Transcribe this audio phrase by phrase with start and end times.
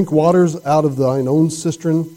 [0.00, 2.08] drink waters out of thine own cistern,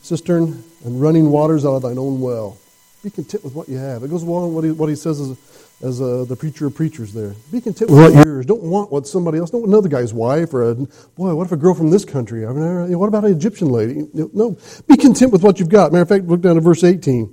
[0.00, 2.56] cistern, and running waters out of thine own well.
[3.04, 4.02] Be content with what you have.
[4.02, 5.36] It goes along with what he, what he says as,
[5.82, 7.34] as uh, the preacher of preachers there.
[7.50, 8.46] Be content with what yours.
[8.46, 9.50] Don't want what somebody else.
[9.50, 11.34] Don't want another guy's wife or a boy.
[11.34, 12.46] What if a girl from this country?
[12.46, 14.08] I mean, what about an Egyptian lady?
[14.14, 14.56] No.
[14.88, 15.92] Be content with what you've got.
[15.92, 17.30] Matter of fact, look down to verse 18.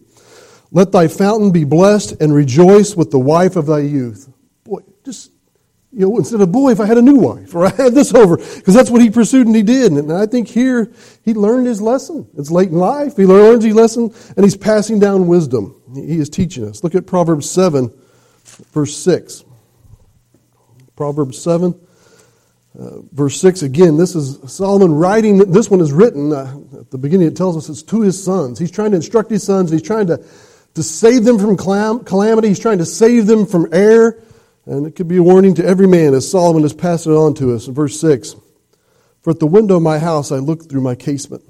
[0.73, 4.29] Let thy fountain be blessed and rejoice with the wife of thy youth.
[5.91, 8.13] You know, instead of boy, if I had a new wife or I had this
[8.13, 9.91] over, because that's what he pursued and he did.
[9.91, 10.91] And I think here
[11.25, 12.27] he learned his lesson.
[12.37, 13.17] It's late in life.
[13.17, 15.81] He learns his lesson and he's passing down wisdom.
[15.95, 16.83] He is teaching us.
[16.83, 17.91] Look at Proverbs 7,
[18.71, 19.45] verse 6.
[20.95, 21.73] Proverbs 7,
[22.77, 23.63] uh, verse 6.
[23.63, 25.39] Again, this is Solomon writing.
[25.51, 27.27] This one is written uh, at the beginning.
[27.27, 28.59] It tells us it's to his sons.
[28.59, 30.23] He's trying to instruct his sons he's trying to,
[30.75, 32.49] to save them from calamity.
[32.49, 34.21] He's trying to save them from error.
[34.69, 37.33] And it could be a warning to every man as Solomon is passing it on
[37.35, 38.35] to us in verse 6.
[39.23, 41.43] For at the window of my house I looked through my casement,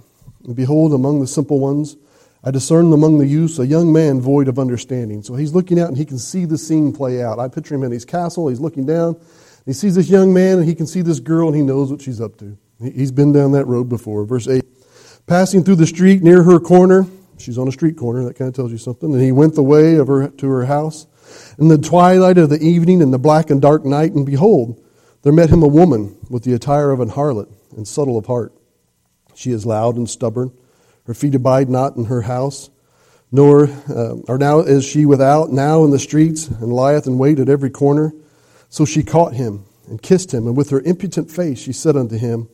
[0.45, 1.97] and behold, among the simple ones,
[2.45, 5.21] I discerned among the youths a young man void of understanding.
[5.21, 7.39] So he's looking out and he can see the scene play out.
[7.39, 9.19] I picture him in his castle, he's looking down,
[9.65, 12.01] he sees this young man and he can see this girl and he knows what
[12.01, 12.57] she's up to.
[12.81, 14.23] He's been down that road before.
[14.23, 14.63] Verse 8
[15.27, 17.05] Passing through the street near her corner,
[17.37, 19.63] she's on a street corner, that kind of tells you something, and he went the
[19.63, 21.05] way of her to her house.
[21.57, 24.81] In the twilight of the evening, in the black and dark night, and behold,
[25.23, 28.53] there met him a woman with the attire of an harlot and subtle of heart.
[29.35, 30.51] She is loud and stubborn.
[31.05, 32.69] Her feet abide not in her house,
[33.31, 37.49] nor uh, now is she without, now in the streets, and lieth in wait at
[37.49, 38.13] every corner.
[38.69, 42.17] So she caught him and kissed him, and with her impudent face she said unto
[42.17, 42.49] him,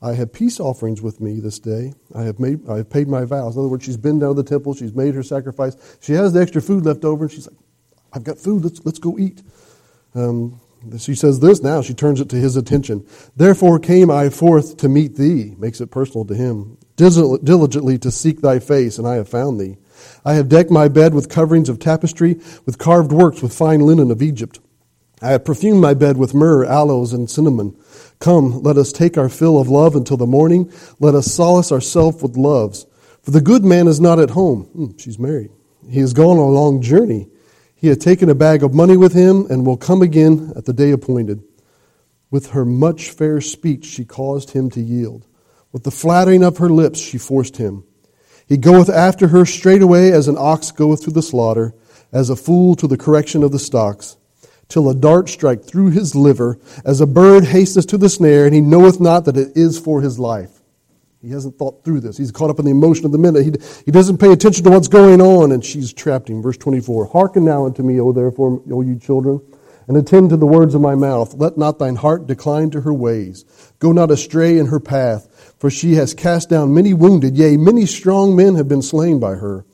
[0.00, 1.94] I have peace offerings with me this day.
[2.14, 3.56] I have made I have paid my vows.
[3.56, 5.76] In other words, she's been down to the temple, she's made her sacrifice.
[6.00, 7.56] She has the extra food left over, and she's like,
[8.16, 8.64] I've got food.
[8.64, 9.42] Let's, let's go eat.
[10.14, 10.58] Um,
[10.98, 11.82] she says this now.
[11.82, 13.06] She turns it to his attention.
[13.36, 18.40] Therefore came I forth to meet thee, makes it personal to him, diligently to seek
[18.40, 19.76] thy face, and I have found thee.
[20.24, 24.10] I have decked my bed with coverings of tapestry, with carved works, with fine linen
[24.10, 24.60] of Egypt.
[25.20, 27.76] I have perfumed my bed with myrrh, aloes, and cinnamon.
[28.18, 30.72] Come, let us take our fill of love until the morning.
[31.00, 32.86] Let us solace ourselves with loves.
[33.22, 34.64] For the good man is not at home.
[34.64, 35.50] Hmm, she's married.
[35.90, 37.28] He has gone on a long journey.
[37.78, 40.72] He had taken a bag of money with him and will come again at the
[40.72, 41.42] day appointed.
[42.30, 45.26] With her much fair speech, she caused him to yield.
[45.72, 47.84] With the flattering of her lips, she forced him.
[48.46, 51.74] He goeth after her straightway as an ox goeth to the slaughter,
[52.12, 54.16] as a fool to the correction of the stocks,
[54.68, 58.54] till a dart strike through his liver, as a bird hasteth to the snare, and
[58.54, 60.55] he knoweth not that it is for his life.
[61.26, 62.16] He hasn't thought through this.
[62.16, 63.42] He's caught up in the emotion of the minute.
[63.42, 63.52] He,
[63.86, 66.40] he doesn't pay attention to what's going on, and she's trapped him.
[66.40, 69.40] Verse 24 Hearken now unto me, O therefore, O you children,
[69.88, 71.34] and attend to the words of my mouth.
[71.34, 73.44] Let not thine heart decline to her ways.
[73.80, 77.86] Go not astray in her path, for she has cast down many wounded, yea, many
[77.86, 79.66] strong men have been slain by her.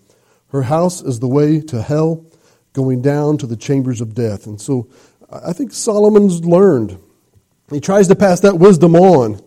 [0.49, 2.25] Her house is the way to hell,
[2.73, 4.47] going down to the chambers of death.
[4.47, 4.89] And so
[5.31, 6.99] I think Solomon's learned.
[7.71, 9.43] He tries to pass that wisdom on.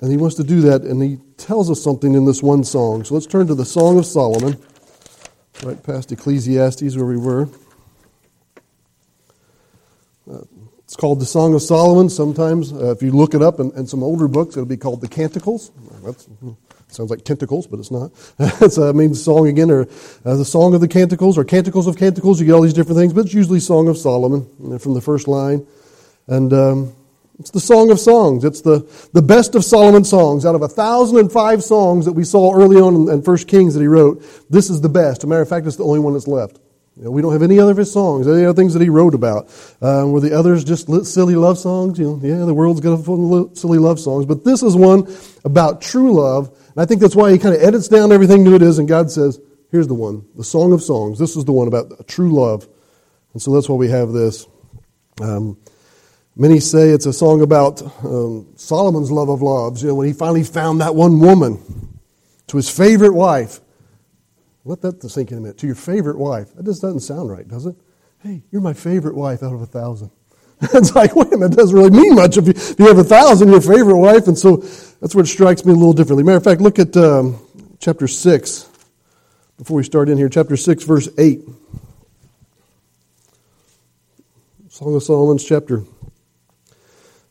[0.00, 3.04] And he wants to do that, and he tells us something in this one song.
[3.04, 4.58] So let's turn to the Song of Solomon,
[5.62, 7.48] right past Ecclesiastes, where we were.
[10.30, 10.40] Uh,
[10.84, 12.10] it's called the Song of Solomon.
[12.10, 15.00] Sometimes, uh, if you look it up in, in, some older books, it'll be called
[15.00, 15.70] the Canticles.
[16.02, 16.24] That
[16.88, 18.12] sounds like tentacles, but it's not.
[18.38, 19.88] it uh, means song again, or
[20.24, 22.38] uh, the Song of the Canticles, or Canticles of Canticles.
[22.38, 25.26] You get all these different things, but it's usually Song of Solomon from the first
[25.26, 25.66] line.
[26.26, 26.92] And um,
[27.38, 28.44] it's the Song of Songs.
[28.44, 30.46] It's the, the best of Solomon's songs.
[30.46, 33.48] Out of a thousand and five songs that we saw early on in, in First
[33.48, 35.20] Kings that he wrote, this is the best.
[35.20, 36.60] As a matter of fact, it's the only one that's left.
[36.96, 38.88] You know, we don't have any other of his songs, any other things that he
[38.88, 39.50] wrote about.
[39.82, 41.98] Um, were the others just silly love songs?
[41.98, 44.76] You know, yeah, the world's got a full of silly love songs, but this is
[44.76, 45.12] one
[45.44, 46.48] about true love.
[46.48, 48.86] And I think that's why he kind of edits down everything to it is, and
[48.86, 49.40] God says,
[49.72, 51.18] here's the one, the Song of Songs.
[51.18, 52.68] This is the one about true love.
[53.32, 54.46] And so that's why we have this.
[55.20, 55.58] Um,
[56.36, 60.12] Many say it's a song about um, Solomon's love of loves, you know, when he
[60.12, 62.00] finally found that one woman
[62.48, 63.60] to his favorite wife.
[64.64, 65.58] Let that sink in a minute.
[65.58, 66.52] To your favorite wife.
[66.54, 67.76] That just doesn't sound right, does it?
[68.20, 70.10] Hey, you're my favorite wife out of a thousand.
[70.60, 72.98] it's like, wait a minute, that doesn't really mean much if you, if you have
[72.98, 74.26] a thousand, your favorite wife.
[74.26, 76.24] And so that's it strikes me a little differently.
[76.24, 77.38] Matter of fact, look at um,
[77.78, 78.68] chapter 6
[79.58, 80.28] before we start in here.
[80.28, 81.42] Chapter 6, verse 8.
[84.68, 85.84] Song of Solomon's chapter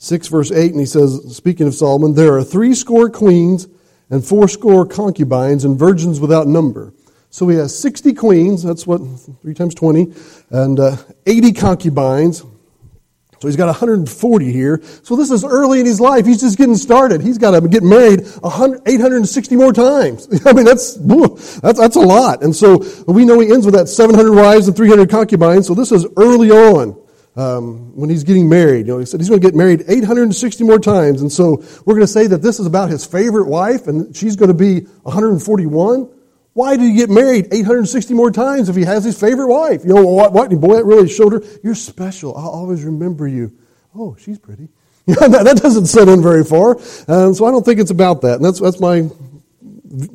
[0.03, 3.69] 6 verse 8, and he says, speaking of Solomon, there are three score queens
[4.09, 6.93] and fourscore concubines and virgins without number.
[7.29, 8.99] So he has 60 queens, that's what,
[9.41, 10.13] 3 times 20,
[10.49, 12.39] and uh, 80 concubines.
[12.41, 14.81] So he's got 140 here.
[15.03, 16.25] So this is early in his life.
[16.25, 17.21] He's just getting started.
[17.21, 20.27] He's got to get married 860 more times.
[20.45, 22.43] I mean, that's, that's, that's a lot.
[22.43, 25.65] And so we know he ends with that 700 wives and 300 concubines.
[25.65, 27.02] So this is early on.
[27.35, 30.63] Um, when he's getting married, you know, he said he's going to get married 860
[30.63, 31.21] more times.
[31.21, 34.35] And so we're going to say that this is about his favorite wife and she's
[34.35, 36.09] going to be 141.
[36.53, 39.83] Why did he get married 860 more times if he has his favorite wife?
[39.83, 40.51] You know, what, what?
[40.51, 42.37] Boy, that really showed her, you're special.
[42.37, 43.51] I'll always remember you.
[43.95, 44.69] Oh, she's pretty.
[45.07, 46.77] that doesn't set in very far.
[47.07, 48.35] Um, so I don't think it's about that.
[48.35, 49.09] And that's, that's my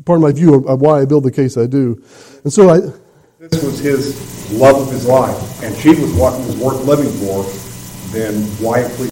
[0.05, 2.03] part of my view of, why I build the case I do.
[2.45, 2.79] And so I.
[3.39, 7.09] This was his love of his life, and she was what he was worth living
[7.21, 7.45] for.
[8.13, 8.91] Then why?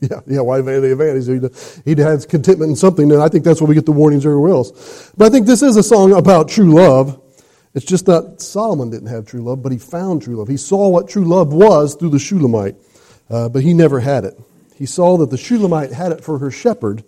[0.00, 1.26] Yeah, yeah, why vanity of vanities?
[1.26, 1.50] He'd,
[1.84, 4.52] he had contentment in something, and I think that's where we get the warnings everywhere
[4.52, 5.12] else.
[5.14, 7.20] But I think this is a song about true love.
[7.74, 10.48] It's just that Solomon didn't have true love, but he found true love.
[10.48, 12.76] He saw what true love was through the Shulamite,
[13.28, 14.40] uh, but he never had it.
[14.74, 17.04] He saw that the Shulamite had it for her shepherd,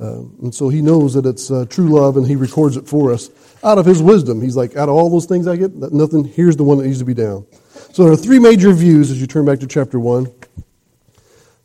[0.00, 3.12] uh, and so he knows that it's uh, true love, and he records it for
[3.12, 3.30] us
[3.64, 4.40] out of his wisdom.
[4.40, 7.00] He's like, out of all those things I get, nothing, here's the one that needs
[7.00, 7.46] to be down.
[7.92, 10.32] So there are three major views as you turn back to chapter 1.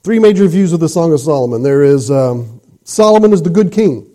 [0.01, 1.61] Three major views of the Song of Solomon.
[1.61, 4.09] There is um, Solomon is the good king.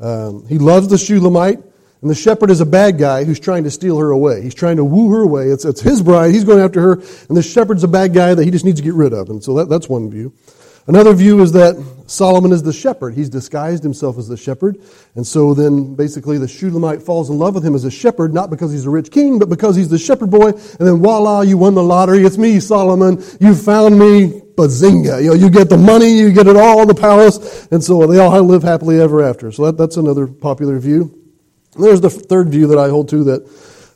[0.00, 3.70] Um, he loves the Shulamite, and the shepherd is a bad guy who's trying to
[3.70, 4.42] steal her away.
[4.42, 5.48] He's trying to woo her away.
[5.48, 6.32] It's, it's his bride.
[6.32, 6.92] He's going after her,
[7.28, 9.28] and the shepherd's a bad guy that he just needs to get rid of.
[9.28, 10.32] And so that, that's one view.
[10.86, 11.74] Another view is that
[12.06, 13.14] Solomon is the shepherd.
[13.14, 14.78] He's disguised himself as the shepherd.
[15.14, 18.50] And so then basically the Shulamite falls in love with him as a shepherd, not
[18.50, 20.50] because he's a rich king, but because he's the shepherd boy.
[20.50, 22.24] And then voila, you won the lottery.
[22.24, 23.22] It's me, Solomon.
[23.40, 24.42] You found me.
[24.56, 25.22] Bazinga.
[25.22, 27.68] You know, you get the money, you get it all, the palace.
[27.70, 29.52] And so they all live happily ever after.
[29.52, 31.14] So that, that's another popular view.
[31.74, 33.42] And there's the third view that I hold to that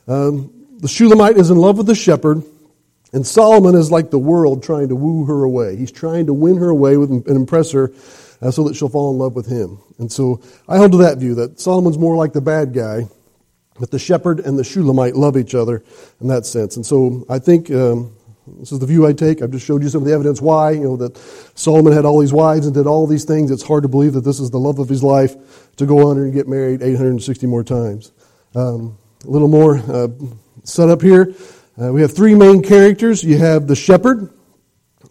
[0.07, 2.43] um, the Shulamite is in love with the shepherd.
[3.13, 5.75] And Solomon is like the world trying to woo her away.
[5.75, 7.91] He's trying to win her away with, and impress her
[8.41, 9.79] uh, so that she'll fall in love with him.
[9.99, 13.07] And so I hold to that view that Solomon's more like the bad guy,
[13.79, 15.83] but the shepherd and the Shulamite love each other
[16.21, 16.75] in that sense.
[16.75, 18.15] And so I think um,
[18.59, 19.41] this is the view I take.
[19.41, 21.17] I've just showed you some of the evidence why, you know, that
[21.55, 23.51] Solomon had all these wives and did all these things.
[23.51, 26.17] It's hard to believe that this is the love of his life to go on
[26.17, 28.11] and get married 860 more times.
[28.55, 30.07] Um, a little more uh,
[30.63, 31.33] set up here.
[31.81, 33.23] Uh, we have three main characters.
[33.23, 34.31] You have the shepherd,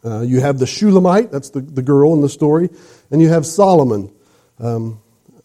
[0.04, 2.68] uh, you have the Shulamite, that's the, the girl in the story,
[3.10, 4.14] and you have Solomon.
[4.60, 5.00] Um,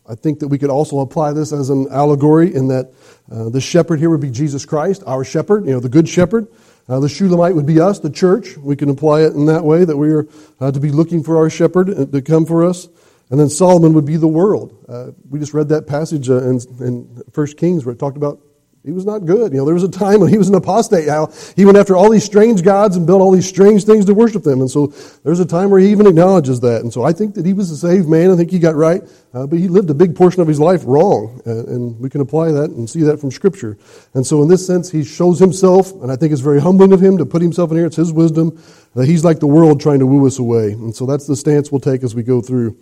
[0.07, 2.91] I think that we could also apply this as an allegory in that
[3.31, 6.47] uh, the shepherd here would be Jesus Christ, our shepherd, you know, the good shepherd.
[6.87, 8.55] Uh, the Shulamite would be us, the church.
[8.57, 10.27] We can apply it in that way that we are
[10.59, 12.87] uh, to be looking for our shepherd uh, to come for us.
[13.31, 14.77] And then Solomon would be the world.
[14.87, 18.39] Uh, we just read that passage in, in 1 Kings where it talked about
[18.85, 19.51] he was not good.
[19.51, 21.09] You know, there was a time when he was an apostate.
[21.09, 24.13] How he went after all these strange gods and built all these strange things to
[24.13, 24.61] worship them.
[24.61, 24.87] And so
[25.23, 26.81] there's a time where he even acknowledges that.
[26.81, 28.29] And so I think that he was a saved man.
[28.29, 29.01] I think he got right.
[29.33, 31.41] Uh, but he lived a big portion of his life wrong.
[31.47, 33.77] Uh, and we can apply that and see that from Scripture.
[34.13, 37.01] And so in this sense, he shows himself, and I think it's very humbling of
[37.01, 37.87] him to put himself in here.
[37.87, 38.61] It's his wisdom
[38.93, 40.73] that he's like the world trying to woo us away.
[40.73, 42.77] And so that's the stance we'll take as we go through.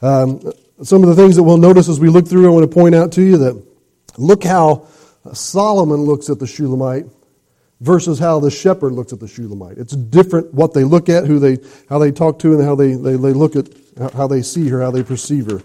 [0.00, 2.74] Um, some of the things that we'll notice as we look through, I want to
[2.74, 3.62] point out to you that
[4.16, 4.86] look how
[5.32, 7.06] Solomon looks at the Shulamite
[7.80, 9.78] versus how the shepherd looks at the Shulamite.
[9.78, 11.58] It's different what they look at, who they,
[11.88, 13.68] how they talk to, and how they, they, they look at
[14.14, 15.62] how they see her, how they perceive her.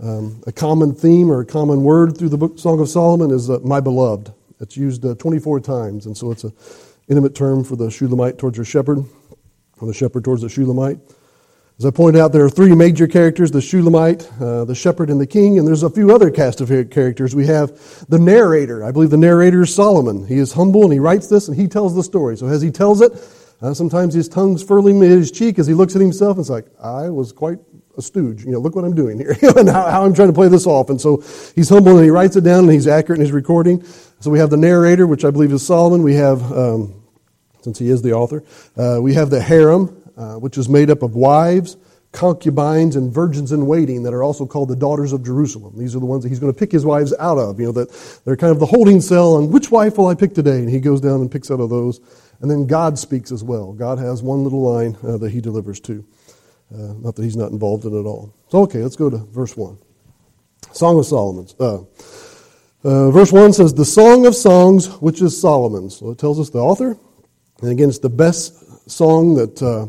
[0.00, 3.48] Um, a common theme or a common word through the book Song of Solomon is
[3.48, 4.32] uh, my beloved.
[4.60, 6.52] It's used uh, 24 times, and so it's an
[7.08, 9.04] intimate term for the Shulamite towards her shepherd,
[9.80, 10.98] or the shepherd towards the Shulamite.
[11.76, 15.20] As I pointed out, there are three major characters the Shulamite, uh, the shepherd, and
[15.20, 17.34] the king, and there's a few other cast of characters.
[17.34, 18.84] We have the narrator.
[18.84, 20.24] I believe the narrator is Solomon.
[20.24, 22.36] He is humble and he writes this and he tells the story.
[22.36, 23.12] So as he tells it,
[23.60, 26.50] uh, sometimes his tongue's furling in his cheek as he looks at himself and it's
[26.50, 27.58] like, I was quite
[27.96, 28.44] a stooge.
[28.44, 30.68] You know, look what I'm doing here and how, how, I'm trying to play this
[30.68, 30.90] off.
[30.90, 31.24] And so
[31.56, 33.82] he's humble and he writes it down and he's accurate in his recording.
[34.20, 36.04] So we have the narrator, which I believe is Solomon.
[36.04, 37.02] We have, um,
[37.62, 38.44] since he is the author,
[38.76, 41.76] uh, we have the harem, uh, which is made up of wives,
[42.12, 45.74] concubines, and virgins in waiting that are also called the daughters of Jerusalem.
[45.76, 47.58] These are the ones that he's going to pick his wives out of.
[47.58, 50.34] You know, that they're kind of the holding cell on which wife will I pick
[50.34, 50.58] today?
[50.58, 52.00] And he goes down and picks out of those.
[52.40, 53.72] And then God speaks as well.
[53.72, 56.04] God has one little line uh, that he delivers to.
[56.72, 58.34] Uh, not that he's not involved in it all.
[58.48, 59.78] So, okay, let's go to verse 1.
[60.72, 61.54] Song of Solomon's.
[61.58, 61.82] Uh,
[62.82, 65.96] uh, verse 1 says, The Song of Songs, which is Solomon's.
[65.96, 66.98] So it tells us the author.
[67.62, 69.86] And again, it's the best song that uh,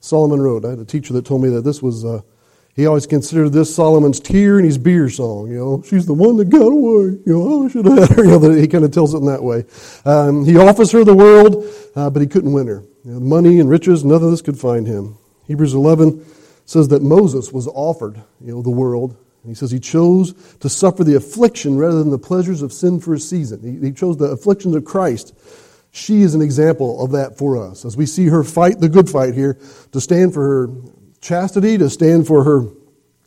[0.00, 0.64] Solomon wrote.
[0.64, 2.20] I had a teacher that told me that this was, uh,
[2.74, 5.50] he always considered this Solomon's tear and his beer song.
[5.50, 7.18] You know, she's the one that got away.
[7.24, 8.24] You know, I should have had her.
[8.28, 9.64] You know, he kind of tells it in that way.
[10.04, 11.64] Um, he offers her the world,
[11.96, 12.84] uh, but he couldn't win her.
[13.04, 15.18] You know, money and riches, none of this could find him.
[15.46, 16.24] Hebrews 11
[16.66, 19.16] says that Moses was offered, you know, the world.
[19.42, 23.00] And he says he chose to suffer the affliction rather than the pleasures of sin
[23.00, 23.60] for a season.
[23.62, 25.34] He, he chose the afflictions of Christ.
[25.98, 27.84] She is an example of that for us.
[27.84, 29.58] As we see her fight the good fight here,
[29.92, 30.74] to stand for her
[31.20, 32.68] chastity, to stand for her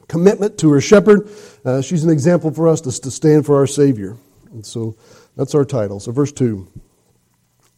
[0.08, 1.30] commitment to her shepherd,
[1.66, 4.16] uh, she's an example for us to, to stand for our Savior.
[4.52, 4.96] And so
[5.36, 6.00] that's our title.
[6.00, 6.66] So, verse 2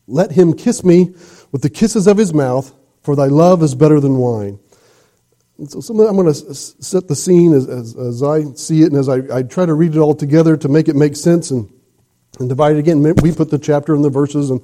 [0.08, 1.16] Let him kiss me
[1.52, 2.72] with the kisses of his mouth,
[3.02, 4.60] for thy love is better than wine.
[5.58, 8.92] And so some I'm going to set the scene as, as, as, I see it
[8.92, 11.52] and as I, I try to read it all together to make it make sense
[11.52, 11.70] and,
[12.40, 13.02] and divide it again.
[13.02, 14.62] We put the chapter and the verses and,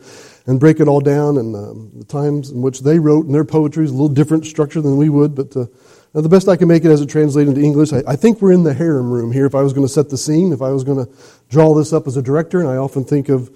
[0.47, 3.45] and break it all down and um, the times in which they wrote and their
[3.45, 5.65] poetry is a little different structure than we would, but uh,
[6.13, 8.51] the best I can make it as it translated into English, I, I think we're
[8.51, 10.69] in the harem room here if I was going to set the scene, if I
[10.69, 11.11] was going to
[11.49, 13.49] draw this up as a director, and I often think of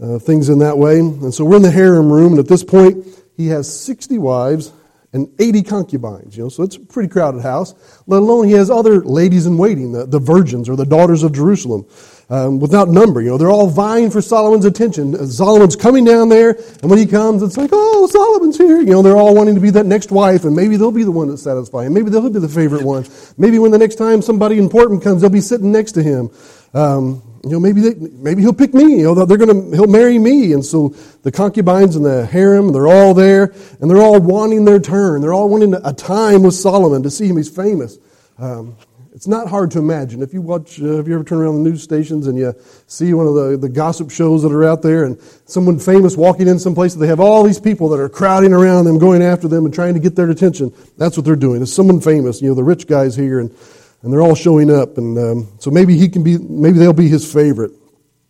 [0.00, 1.00] uh, things in that way.
[1.00, 3.04] And so we're in the harem room, and at this point,
[3.36, 4.72] he has 60 wives
[5.12, 7.74] and 80 concubines, you know, so it's a pretty crowded house,
[8.06, 11.32] let alone he has other ladies in waiting, the, the virgins or the daughters of
[11.32, 11.86] Jerusalem,
[12.28, 13.20] um, without number.
[13.20, 15.14] You know, they're all vying for Solomon's attention.
[15.14, 16.50] Uh, Solomon's coming down there,
[16.82, 18.78] and when he comes, it's like, oh, Solomon's here.
[18.80, 21.12] You know, they're all wanting to be that next wife, and maybe they'll be the
[21.12, 21.94] one that satisfies him.
[21.94, 23.06] Maybe they'll be the favorite one.
[23.38, 26.30] Maybe when the next time somebody important comes, they'll be sitting next to him.
[26.74, 28.96] Um, you know, maybe they, maybe he'll pick me.
[28.96, 30.52] You know, they're gonna he'll marry me.
[30.52, 30.88] And so
[31.22, 35.20] the concubines and the harem, they're all there, and they're all wanting their turn.
[35.20, 37.36] They're all wanting a time with Solomon to see him.
[37.36, 37.98] He's famous.
[38.38, 38.76] Um,
[39.16, 40.20] it's not hard to imagine.
[40.20, 42.54] If you watch, uh, if you ever turn around the news stations and you
[42.86, 46.46] see one of the, the gossip shows that are out there, and someone famous walking
[46.46, 49.48] in some place, they have all these people that are crowding around them, going after
[49.48, 50.70] them, and trying to get their attention.
[50.98, 51.62] That's what they're doing.
[51.62, 52.42] It's someone famous.
[52.42, 53.56] You know, the rich guys here, and
[54.02, 57.08] and they're all showing up, and um, so maybe he can be, maybe they'll be
[57.08, 57.72] his favorite.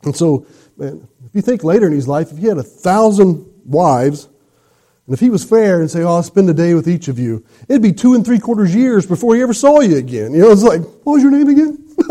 [0.05, 3.45] And so, man, if you think later in his life, if he had a thousand
[3.65, 4.29] wives,
[5.07, 7.19] and if he was fair and say, "Oh, I'll spend a day with each of
[7.19, 10.33] you," it'd be two and three quarters years before he ever saw you again.
[10.35, 11.79] You know, it's like, "What was your name again?"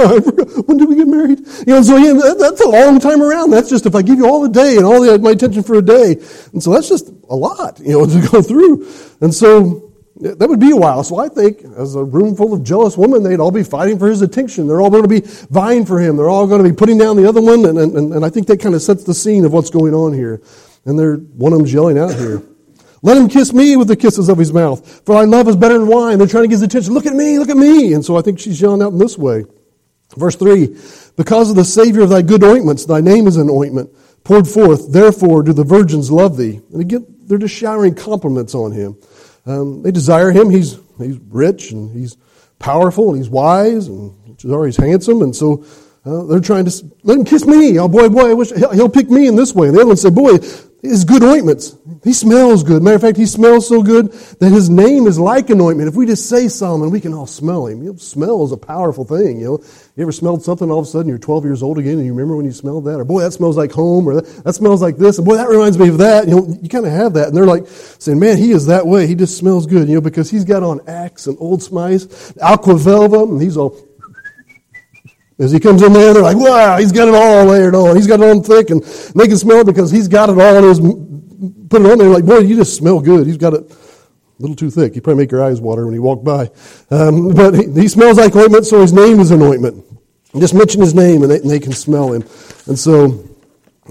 [0.66, 1.40] when did we get married?
[1.68, 3.52] You know, so yeah, that's a long time around.
[3.52, 5.76] That's just if I give you all the day and all the, my attention for
[5.76, 6.14] a day,
[6.54, 8.88] and so that's just a lot, you know, to go through.
[9.22, 11.04] And so that would be a while.
[11.04, 14.08] So I think, as a room full of jealous women, they'd all be fighting for
[14.08, 14.68] his attention.
[14.68, 16.16] They're all going to be vying for him.
[16.16, 17.66] They're all going to be putting down the other one.
[17.66, 20.14] And, and, and I think that kind of sets the scene of what's going on
[20.14, 20.42] here.
[20.86, 22.42] And they're, one of them's yelling out here.
[23.06, 25.78] Let him kiss me with the kisses of his mouth, for thy love is better
[25.78, 26.18] than wine.
[26.18, 26.96] They're trying to get his attention.
[26.96, 27.94] Look at me, look at me.
[27.94, 29.46] And so I think she's yelling out in this way.
[30.18, 30.76] Verse 3
[31.16, 33.92] Because of the Savior of thy good ointments, thy name is an ointment
[34.24, 34.92] poured forth.
[34.92, 36.60] Therefore do the virgins love thee.
[36.74, 38.98] And again, they're just showering compliments on him.
[39.46, 40.50] Um, they desire him.
[40.50, 42.18] He's, he's rich and he's
[42.58, 45.22] powerful and he's wise and he's handsome.
[45.22, 45.64] And so
[46.06, 47.80] uh, they're trying to let him kiss me.
[47.80, 49.68] Oh boy, boy, I wish he'll, pick me in this way.
[49.68, 50.38] And the other one said, boy,
[50.84, 51.76] his good ointments.
[52.04, 52.84] He smells good.
[52.84, 55.90] Matter of fact, he smells so good that his name is like an ointment.
[55.90, 57.82] If we just say Solomon, we can all smell him.
[57.82, 59.40] You know, smell is a powerful thing.
[59.40, 59.64] You know,
[59.96, 62.14] you ever smelled something all of a sudden you're 12 years old again and you
[62.14, 63.00] remember when you smelled that?
[63.00, 64.08] Or boy, that smells like home.
[64.08, 65.18] Or that, that smells like this.
[65.18, 66.28] And boy, that reminds me of that.
[66.28, 67.30] You know, you kind of have that.
[67.30, 69.08] And they're like saying, man, he is that way.
[69.08, 69.88] He just smells good.
[69.88, 73.76] You know, because he's got on Axe and Old Spice, Aqua Velva, and he's all
[75.38, 77.96] as he comes in there, they're like, wow, he's got it all layered on.
[77.96, 80.58] He's got it on thick, and they can smell it because he's got it all
[80.58, 80.80] in his,
[81.70, 82.10] put it on there.
[82.10, 83.28] Like, boy, you just smell good.
[83.28, 83.76] He's got it a
[84.40, 84.96] little too thick.
[84.96, 86.50] You probably make your eyes water when you walk by.
[86.90, 89.84] Um, but he, he, smells like ointment, so his name is an ointment.
[90.40, 92.22] Just mention his name, and they, and they can smell him.
[92.68, 93.26] And so,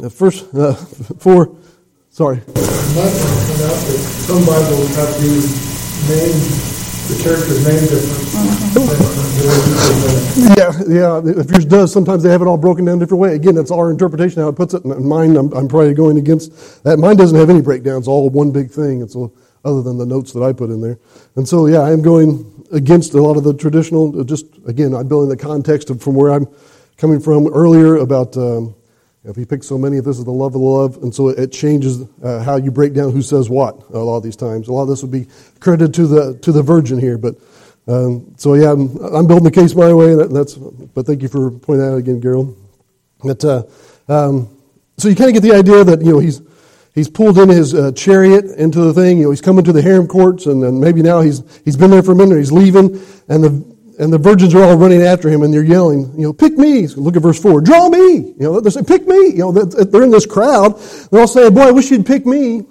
[0.02, 1.56] uh, first, uh, four,
[2.10, 2.40] sorry.
[4.26, 4.70] Some have
[7.08, 8.34] the character's name different.
[10.56, 11.40] yeah, yeah.
[11.40, 13.34] If yours does, sometimes they have it all broken down a different way.
[13.34, 14.84] Again, that's our interpretation how it puts it.
[14.84, 16.98] And mine, I'm, I'm probably going against that.
[16.98, 19.02] Mine doesn't have any breakdowns, all one big thing.
[19.02, 19.32] And so,
[19.64, 20.98] other than the notes that I put in there.
[21.36, 24.24] And so, yeah, I am going against a lot of the traditional.
[24.24, 26.46] Just again, I'm building the context of from where I'm
[26.96, 28.36] coming from earlier about.
[28.36, 28.74] Um,
[29.24, 31.28] if he picks so many, if this is the love of the love, and so
[31.28, 34.68] it changes uh, how you break down who says what a lot of these times.
[34.68, 35.26] A lot of this would be
[35.60, 37.36] credited to the to the virgin here, but
[37.86, 40.14] um, so yeah, I'm, I'm, building the case my way.
[40.14, 42.56] That, that's but thank you for pointing that out again, Gerald.
[43.22, 43.62] But uh,
[44.08, 44.48] um,
[44.98, 46.42] so you kind of get the idea that you know he's
[46.94, 49.18] he's pulled in his uh, chariot into the thing.
[49.18, 51.90] You know he's coming to the harem courts, and, and maybe now he's he's been
[51.90, 52.38] there for a minute.
[52.38, 56.12] He's leaving, and the and the virgins are all running after him and they're yelling,
[56.14, 56.86] you know, pick me.
[56.88, 57.60] Look at verse 4.
[57.60, 58.14] Draw me.
[58.14, 59.28] You know, they're saying, pick me.
[59.28, 60.78] You know, they're in this crowd.
[61.10, 62.64] They're all saying, boy, I wish you'd pick me.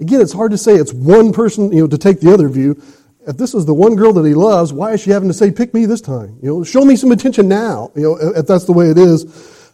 [0.00, 2.82] Again, it's hard to say it's one person, you know, to take the other view.
[3.26, 5.50] If this is the one girl that he loves, why is she having to say,
[5.50, 6.38] pick me this time?
[6.42, 7.92] You know, show me some attention now.
[7.94, 9.24] You know, if that's the way it is.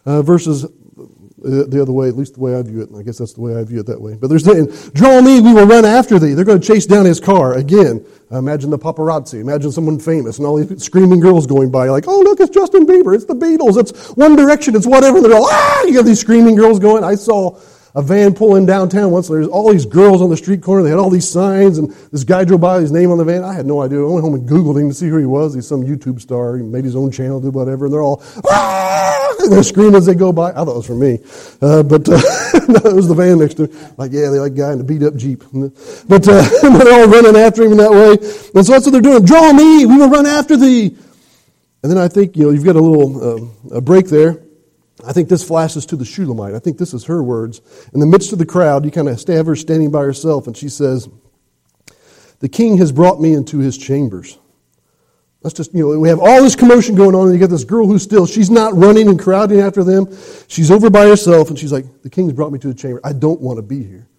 [0.05, 0.65] Uh, verses
[1.49, 2.89] the, the other way, at least the way I view it.
[2.97, 4.15] I guess that's the way I view it that way.
[4.15, 6.33] But they're saying, Draw me, we will run after thee.
[6.33, 7.53] They're going to chase down his car.
[7.55, 9.39] Again, imagine the paparazzi.
[9.39, 12.85] Imagine someone famous and all these screaming girls going by, like, Oh, look, it's Justin
[12.85, 13.15] Bieber.
[13.15, 13.79] It's the Beatles.
[13.79, 14.75] It's One Direction.
[14.75, 15.21] It's whatever.
[15.21, 15.83] They're all, Ah!
[15.83, 17.03] You have these screaming girls going.
[17.03, 17.59] I saw
[17.95, 19.27] a van pulling downtown once.
[19.27, 20.83] There's all these girls on the street corner.
[20.83, 23.43] They had all these signs, and this guy drove by, his name on the van.
[23.43, 23.99] I had no idea.
[24.01, 25.55] I went home and Googled him to see who he was.
[25.55, 26.57] He's some YouTube star.
[26.57, 27.85] He made his own channel, did whatever.
[27.85, 29.16] And they're all, ah!
[29.49, 30.51] They're screaming as they go by.
[30.51, 31.19] I thought it was for me.
[31.61, 32.17] Uh, but uh,
[32.67, 33.73] no, it was the van next to me.
[33.97, 35.43] Like, yeah, they like guy in a beat up Jeep.
[35.51, 38.11] But uh, they're all running after him in that way.
[38.55, 39.25] And so that's what they're doing.
[39.25, 39.85] Draw me.
[39.85, 40.95] We will run after thee.
[41.83, 44.41] And then I think, you know, you've got a little um, a break there.
[45.05, 46.55] I think this flashes to the Shulamite.
[46.55, 47.61] I think this is her words.
[47.93, 50.57] In the midst of the crowd, you kind of have her standing by herself, and
[50.57, 51.07] she says,
[52.39, 54.39] The king has brought me into his chambers.
[55.47, 57.63] That's just, you know, we have all this commotion going on, and you get this
[57.63, 60.05] girl who's still, she's not running and crowding after them.
[60.49, 62.99] She's over by herself, and she's like, The king's brought me to the chamber.
[63.01, 64.09] I don't want to be here.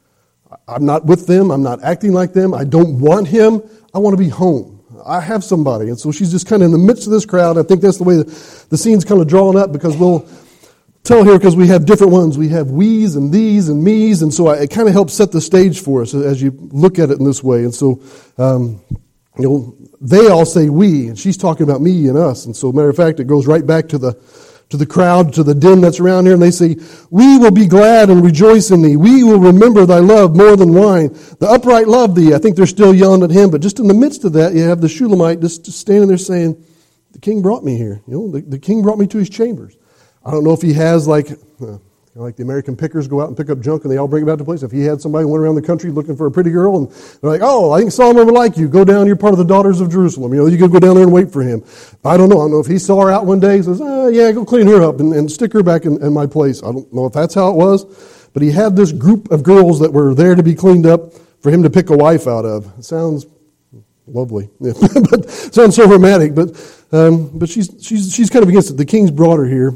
[0.67, 1.51] I'm not with them.
[1.51, 2.55] I'm not acting like them.
[2.55, 3.61] I don't want him.
[3.93, 4.83] I want to be home.
[5.05, 5.91] I have somebody.
[5.91, 7.59] And so she's just kind of in the midst of this crowd.
[7.59, 8.25] I think that's the way the,
[8.71, 10.27] the scene's kind of drawn up because we'll
[11.05, 12.39] tell here because we have different ones.
[12.39, 15.31] We have we's and these and me's, and so I, it kind of helps set
[15.31, 17.65] the stage for us as you look at it in this way.
[17.65, 18.01] And so,
[18.39, 18.81] um,
[19.39, 22.47] you know, they all say we, and she's talking about me and us.
[22.47, 24.19] And so, matter of fact, it goes right back to the
[24.71, 26.77] to the crowd, to the din that's around here, and they say,
[27.11, 28.97] We will be glad and rejoice in thee.
[28.97, 31.09] We will remember thy love more than wine.
[31.39, 32.35] The upright love thee.
[32.35, 34.63] I think they're still yelling at him, but just in the midst of that, you
[34.63, 36.63] have the Shulamite just, standing there saying,
[37.13, 38.03] The king brought me here.
[38.07, 39.77] You know, the, the king brought me to his chambers.
[40.25, 41.31] I don't know if he has like,
[41.63, 41.79] uh,
[42.19, 44.27] like the American pickers go out and pick up junk and they all bring it
[44.27, 44.63] back to place.
[44.63, 47.31] If he had somebody went around the country looking for a pretty girl and they're
[47.31, 48.69] like, oh, I think Solomon would like you.
[48.69, 49.07] Go down.
[49.07, 50.33] You're part of the daughters of Jerusalem.
[50.33, 51.63] You know, you could go down there and wait for him.
[52.05, 52.41] I don't know.
[52.41, 53.59] I don't know if he saw her out one day.
[53.59, 56.13] He says, oh, yeah, go clean her up and, and stick her back in, in
[56.13, 56.63] my place.
[56.63, 57.85] I don't know if that's how it was,
[58.35, 61.51] but he had this group of girls that were there to be cleaned up for
[61.51, 62.79] him to pick a wife out of.
[62.79, 63.27] It sounds
[64.07, 66.35] lovely, but sounds so romantic.
[66.35, 66.49] But
[66.91, 68.77] um, but she's she's she's kind of against it.
[68.77, 69.75] The king's brought her here.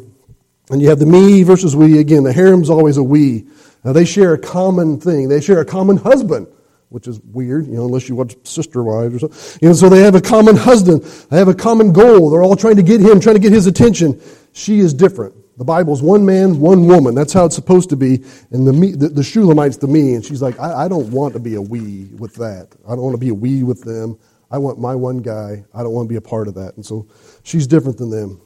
[0.72, 1.98] And you have the me versus we.
[1.98, 3.46] Again, the harem's always a we.
[3.84, 5.28] Now, they share a common thing.
[5.28, 6.46] They share a common husband,
[6.88, 9.58] which is weird, you know, unless you watch Sister Wives or something.
[9.60, 11.02] You know, so they have a common husband.
[11.02, 12.30] They have a common goal.
[12.30, 14.18] They're all trying to get him, trying to get his attention.
[14.54, 15.34] She is different.
[15.58, 17.14] The Bible's one man, one woman.
[17.14, 18.24] That's how it's supposed to be.
[18.50, 20.14] And the, me, the, the Shulamite's the me.
[20.14, 22.68] And she's like, I, I don't want to be a we with that.
[22.86, 24.18] I don't want to be a we with them.
[24.50, 25.66] I want my one guy.
[25.74, 26.76] I don't want to be a part of that.
[26.76, 27.06] And so
[27.42, 28.40] she's different than them.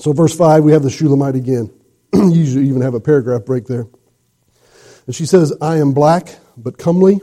[0.00, 1.70] So, verse 5, we have the Shulamite again.
[2.14, 3.86] You usually, even have a paragraph break there.
[5.06, 7.20] And she says, I am black, but comely.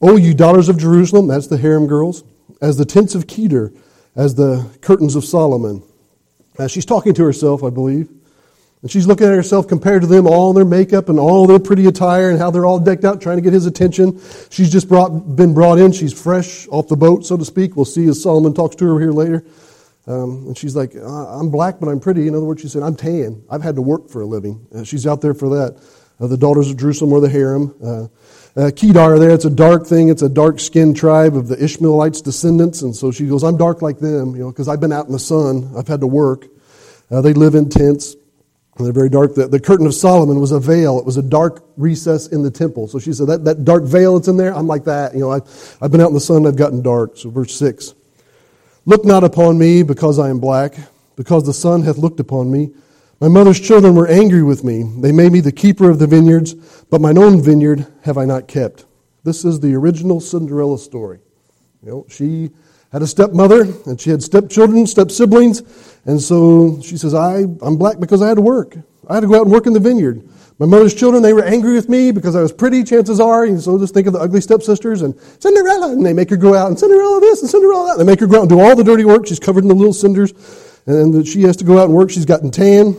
[0.00, 2.22] O you daughters of Jerusalem, that's the harem girls,
[2.62, 3.72] as the tents of Kedar,
[4.14, 5.82] as the curtains of Solomon.
[6.60, 8.08] Now, she's talking to herself, I believe.
[8.82, 11.86] And she's looking at herself compared to them, all their makeup and all their pretty
[11.86, 14.20] attire and how they're all decked out trying to get his attention.
[14.48, 15.90] She's just brought, been brought in.
[15.90, 17.74] She's fresh off the boat, so to speak.
[17.74, 19.44] We'll see as Solomon talks to her here later.
[20.10, 22.26] Um, and she's like, I'm black, but I'm pretty.
[22.26, 23.44] In other words, she said, I'm tan.
[23.48, 24.66] I've had to work for a living.
[24.74, 25.80] Uh, she's out there for that.
[26.18, 27.74] Uh, the daughters of Jerusalem or the harem.
[27.82, 28.08] Uh,
[28.60, 30.08] uh, Kedar there, it's a dark thing.
[30.08, 32.82] It's a dark skinned tribe of the Ishmaelites' descendants.
[32.82, 35.12] And so she goes, I'm dark like them, you know, because I've been out in
[35.12, 35.72] the sun.
[35.76, 36.46] I've had to work.
[37.08, 38.16] Uh, they live in tents.
[38.78, 39.34] They're very dark.
[39.34, 40.98] The, the curtain of Solomon was a veil.
[40.98, 42.88] It was a dark recess in the temple.
[42.88, 45.14] So she said, that, that dark veil that's in there, I'm like that.
[45.14, 45.40] You know, I,
[45.80, 46.46] I've been out in the sun.
[46.46, 47.16] I've gotten dark.
[47.16, 47.94] So verse 6.
[48.86, 50.74] Look not upon me because I am black,
[51.16, 52.70] because the sun hath looked upon me.
[53.20, 54.84] My mother's children were angry with me.
[54.98, 56.54] They made me the keeper of the vineyards,
[56.90, 58.86] but mine own vineyard have I not kept.
[59.22, 61.18] This is the original Cinderella story.
[61.82, 62.50] You know, she
[62.90, 65.62] had a stepmother and she had stepchildren, step siblings,
[66.06, 68.76] and so she says, I, I'm black because I had to work.
[69.10, 70.22] I had to go out and work in the vineyard.
[70.60, 73.44] My mother's children, they were angry with me because I was pretty, chances are.
[73.44, 75.90] And so just think of the ugly stepsisters and Cinderella.
[75.92, 77.98] And they make her go out and Cinderella this and Cinderella that.
[77.98, 79.26] And They make her go out and do all the dirty work.
[79.26, 80.32] She's covered in the little cinders.
[80.86, 82.10] And she has to go out and work.
[82.10, 82.94] She's gotten tan.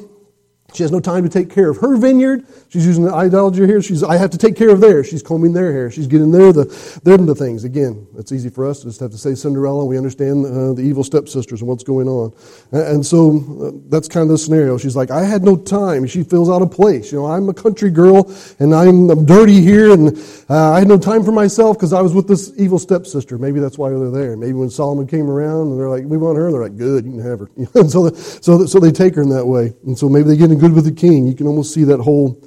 [0.74, 2.46] She has no time to take care of her vineyard.
[2.70, 3.82] She's using the ideology here.
[3.82, 5.10] She's, I have to take care of theirs.
[5.10, 5.92] She's combing their hair.
[5.92, 6.64] She's getting their, the,
[7.04, 7.66] them the things.
[7.66, 9.84] Again, it's easy for us to just have to say Cinderella.
[9.84, 12.34] We understand uh, the evil stepsisters and what's going on.
[12.72, 14.78] And, and so uh, that's kind of the scenario.
[14.78, 16.08] She's like, I had no time.
[16.08, 17.12] She feels out of place.
[17.12, 20.18] You know, I'm a country girl and I'm, I'm dirty here and
[20.50, 23.38] uh, I had no time for myself because I was with this evil stepsister.
[23.38, 24.38] Maybe that's why they're there.
[24.38, 26.50] Maybe when Solomon came around and they're like, we want her.
[26.50, 27.50] They're like, good, you can have her.
[27.90, 29.74] so, the, so, so they take her in that way.
[29.86, 31.26] And so maybe they get in good with the king.
[31.26, 32.40] You can almost see that whole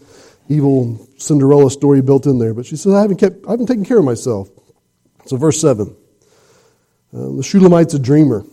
[0.49, 2.55] evil Cinderella story built in there.
[2.55, 4.49] But she says, I haven't, kept, I haven't taken care of myself.
[5.27, 5.89] So, verse 7.
[7.13, 8.45] Uh, the Shulamite's a dreamer.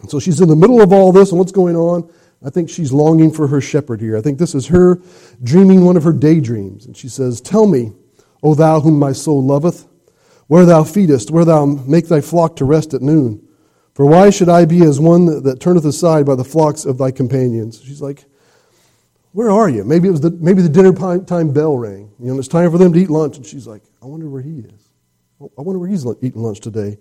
[0.00, 2.10] And so she's in the middle of all this and what's going on.
[2.44, 4.16] I think she's longing for her shepherd here.
[4.16, 5.00] I think this is her
[5.42, 6.86] dreaming one of her daydreams.
[6.86, 7.92] And she says, Tell me,
[8.42, 9.86] O thou whom my soul loveth,
[10.46, 13.44] where thou feedest, where thou make thy flock to rest at noon.
[13.94, 16.98] For why should I be as one that, that turneth aside by the flocks of
[16.98, 17.82] thy companions?
[17.82, 18.24] She's like,
[19.38, 19.84] Where are you?
[19.84, 22.10] Maybe it was the, maybe the dinner time bell rang.
[22.18, 23.36] You know, it's time for them to eat lunch.
[23.36, 24.90] And she's like, I wonder where he is.
[25.40, 26.98] I wonder where he's eating lunch today.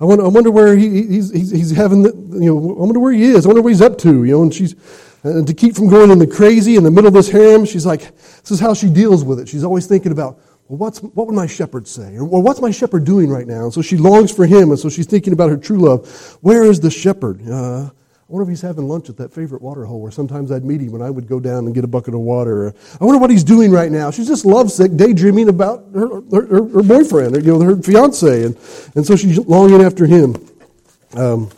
[0.00, 3.00] I wonder, I wonder where he, he's, he's, he's having, the, you know, I wonder
[3.00, 3.44] where he is.
[3.44, 4.42] I wonder what he's up to, you know.
[4.44, 4.76] And she's,
[5.24, 7.86] and to keep from going in the crazy in the middle of this harem, she's
[7.86, 9.48] like, this is how she deals with it.
[9.48, 12.14] She's always thinking about, well, what's, what would my shepherd say?
[12.14, 13.64] Or, well, what's my shepherd doing right now?
[13.64, 16.38] And so she longs for him, and so she's thinking about her true love.
[16.40, 17.42] Where is the shepherd?
[17.50, 17.90] Uh,
[18.30, 20.80] I wonder if he's having lunch at that favorite water hole where sometimes I'd meet
[20.80, 22.72] him when I would go down and get a bucket of water.
[23.00, 24.12] I wonder what he's doing right now.
[24.12, 28.56] She's just lovesick, daydreaming about her, her, her boyfriend, or, you know, her fiance, and,
[28.94, 30.36] and so she's longing after him.
[31.14, 31.50] Um,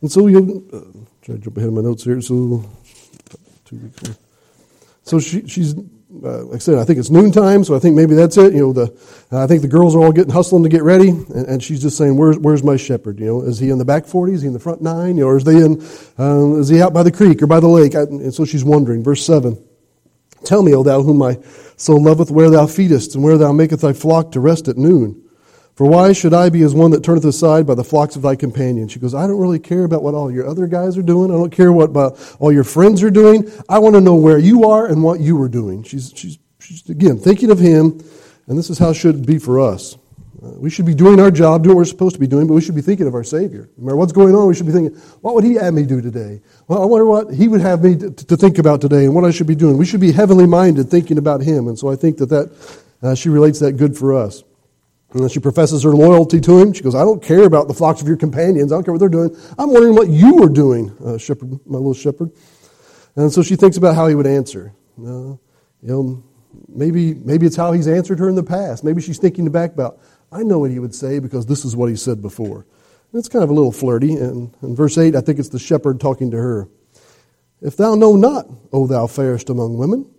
[0.00, 2.20] and so you uh, try to jump ahead of my notes here.
[2.20, 2.68] So
[3.64, 4.18] two weeks.
[5.04, 5.74] So she, she's
[6.22, 8.52] uh, like I said, I think it's noontime, so I think maybe that's it.
[8.52, 8.98] You know, the
[9.32, 11.82] uh, I think the girls are all getting hustling to get ready, and, and, she's
[11.82, 13.18] just saying, "Where's Where's my shepherd?
[13.18, 14.32] You know, is he in the back forty?
[14.32, 15.16] Is he in the front nine?
[15.16, 15.84] You know, or is they in?
[16.18, 19.02] Um, is he out by the creek or by the lake?" And so she's wondering.
[19.02, 19.62] Verse seven:
[20.44, 21.38] Tell me, O thou whom my
[21.76, 25.23] soul loveth, where thou feedest, and where thou makest thy flock to rest at noon.
[25.74, 28.36] For why should I be as one that turneth aside by the flocks of thy
[28.36, 28.92] companions?
[28.92, 31.32] She goes, I don't really care about what all your other guys are doing.
[31.32, 31.90] I don't care what
[32.38, 33.50] all your friends are doing.
[33.68, 35.82] I want to know where you are and what you are doing.
[35.82, 38.00] She's, she's, she's again, thinking of him,
[38.46, 39.96] and this is how it should be for us.
[40.40, 42.54] Uh, we should be doing our job, doing what we're supposed to be doing, but
[42.54, 43.68] we should be thinking of our Savior.
[43.76, 46.00] No matter what's going on, we should be thinking, what would He have me do
[46.00, 46.40] today?
[46.68, 49.24] Well, I wonder what He would have me to, to think about today and what
[49.24, 49.76] I should be doing.
[49.76, 51.66] We should be heavenly minded, thinking about Him.
[51.66, 54.44] And so I think that, that uh, she relates that good for us.
[55.14, 56.72] And she professes her loyalty to him.
[56.72, 58.72] She goes, I don't care about the flocks of your companions.
[58.72, 59.34] I don't care what they're doing.
[59.56, 62.32] I'm wondering what you are doing, uh, shepherd, my little shepherd.
[63.14, 64.74] And so she thinks about how he would answer.
[64.98, 65.38] Uh, you
[65.82, 66.24] know,
[66.68, 68.82] maybe, maybe it's how he's answered her in the past.
[68.82, 70.00] Maybe she's thinking back about,
[70.32, 72.66] I know what he would say because this is what he said before.
[73.12, 74.14] And it's kind of a little flirty.
[74.14, 76.68] And in verse 8, I think it's the shepherd talking to her.
[77.60, 80.10] If thou know not, O thou fairest among women,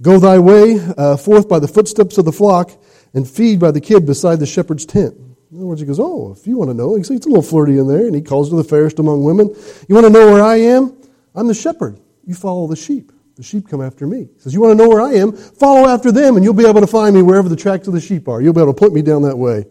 [0.00, 2.72] go thy way uh, forth by the footsteps of the flock
[3.14, 5.14] and feed by the kid beside the shepherd's tent.
[5.50, 7.28] In other words, he goes, Oh, if you want to know, he says, it's a
[7.28, 9.54] little flirty in there, and he calls to the fairest among women.
[9.88, 10.96] You want to know where I am?
[11.34, 11.98] I'm the shepherd.
[12.26, 13.12] You follow the sheep.
[13.36, 14.28] The sheep come after me.
[14.34, 15.32] He says, You want to know where I am?
[15.32, 18.00] Follow after them, and you'll be able to find me wherever the tracks of the
[18.00, 18.42] sheep are.
[18.42, 19.64] You'll be able to point me down that way.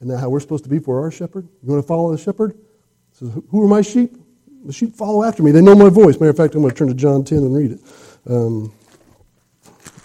[0.00, 1.48] Isn't that how we're supposed to be for our shepherd?
[1.62, 2.52] You want to follow the shepherd?
[2.52, 4.16] He says, Who are my sheep?
[4.64, 5.52] The sheep follow after me.
[5.52, 6.16] They know my voice.
[6.16, 7.80] Matter of fact, I'm going to turn to John 10 and read it.
[8.26, 8.74] Um,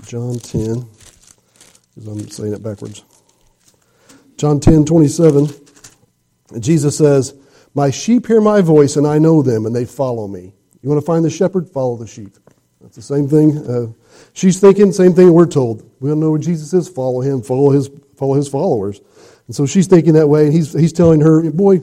[0.06, 0.88] John 10
[1.96, 3.04] because I'm saying it backwards.
[4.38, 5.48] John 10 27,
[6.60, 7.36] Jesus says,
[7.74, 10.54] My sheep hear my voice, and I know them, and they follow me.
[10.82, 11.70] You want to find the shepherd?
[11.70, 12.36] Follow the sheep.
[12.82, 13.58] That's the same thing.
[13.58, 13.88] Uh,
[14.34, 15.88] she's thinking, same thing we're told.
[16.00, 16.90] We don't know where Jesus is.
[16.90, 17.44] Follow him.
[17.44, 19.00] Follow his, follow his followers.
[19.46, 21.82] And so she's thinking that way, and he's, he's telling her, Boy,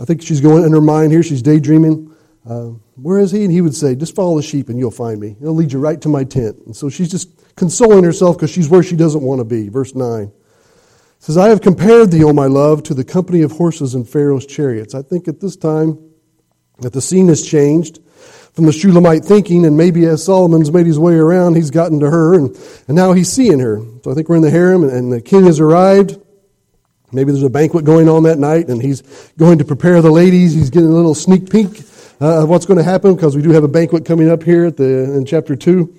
[0.00, 1.22] I think she's going in her mind here.
[1.22, 2.13] She's daydreaming.
[2.48, 3.44] Uh, where is he?
[3.44, 5.36] And he would say, Just follow the sheep, and you'll find me.
[5.40, 6.58] It'll lead you right to my tent.
[6.66, 9.68] And so she's just consoling herself because she's where she doesn't want to be.
[9.68, 10.30] Verse 9
[11.18, 14.44] says, I have compared thee, O my love, to the company of horses and Pharaoh's
[14.44, 14.94] chariots.
[14.94, 15.98] I think at this time
[16.80, 18.00] that the scene has changed
[18.52, 22.10] from the Shulamite thinking, and maybe as Solomon's made his way around, he's gotten to
[22.10, 22.54] her, and,
[22.88, 23.80] and now he's seeing her.
[24.02, 26.20] So I think we're in the harem, and, and the king has arrived.
[27.10, 29.00] Maybe there's a banquet going on that night, and he's
[29.38, 30.52] going to prepare the ladies.
[30.52, 31.84] He's getting a little sneak peek
[32.20, 34.76] uh, what's going to happen because we do have a banquet coming up here at
[34.76, 35.94] the, in chapter 2.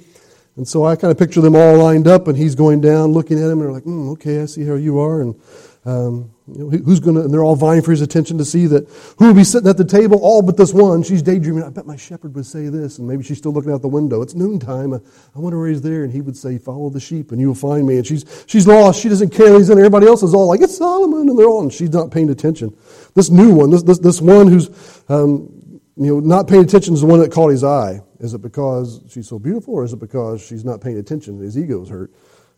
[0.58, 3.38] And so I kind of picture them all lined up, and he's going down, looking
[3.38, 5.36] at him, and they're like, mm, "Okay, I see how you are." And
[5.84, 7.24] um, you know, who's going to?
[7.24, 8.88] And they're all vying for his attention to see that
[9.20, 10.18] who will be sitting at the table.
[10.22, 11.04] All but this one.
[11.04, 11.64] She's daydreaming.
[11.64, 14.22] I bet my shepherd would say this, and maybe she's still looking out the window.
[14.22, 14.94] It's noontime.
[14.94, 14.98] I,
[15.36, 17.56] I wonder where he's there, and he would say, "Follow the sheep, and you will
[17.56, 19.02] find me." And she's she's lost.
[19.02, 19.58] She doesn't care.
[19.58, 19.78] He's in.
[19.78, 22.74] Everybody else is all like, "It's Solomon," and they're all, and she's not paying attention.
[23.14, 24.70] This new one, this this, this one who's
[25.10, 25.52] um,
[25.98, 28.02] you know not paying attention is the one that caught his eye.
[28.20, 31.40] Is it because she's so beautiful, or is it because she's not paying attention?
[31.40, 32.12] His ego's hurt.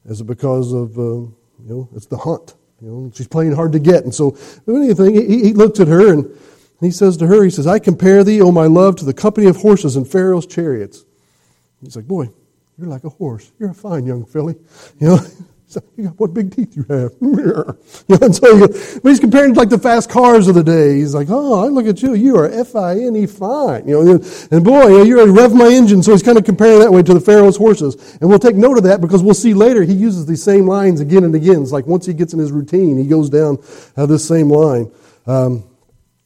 [0.06, 2.56] Is it because of um, you know it's the hunt?
[2.82, 5.16] You know she's playing hard to get, and so anything.
[5.16, 6.30] He, he looks at her and
[6.80, 9.48] he says to her, he says, "I compare thee, O my love, to the company
[9.48, 11.06] of horses in Pharaoh's chariots."
[11.82, 12.30] He's like, "Boy,
[12.78, 13.52] you're like a horse.
[13.60, 14.56] You're a fine young filly."
[15.00, 15.20] You know.
[15.96, 17.12] You got what big teeth you have.
[17.22, 17.38] you
[18.10, 20.98] know, so but he's comparing like the fast cars of the day.
[20.98, 22.14] He's like, oh, I look at you.
[22.14, 23.88] You are F-I-N-E fine.
[23.88, 26.02] You know, and boy, you're a rev my engine.
[26.04, 28.18] So he's kind of comparing that way to the Pharaoh's horses.
[28.22, 31.02] And we'll take note of that because we'll see later he uses these same lines
[31.02, 31.62] again and again.
[31.62, 33.58] It's like once he gets in his routine, he goes down
[33.96, 34.92] uh, this same line.
[35.26, 35.64] Um,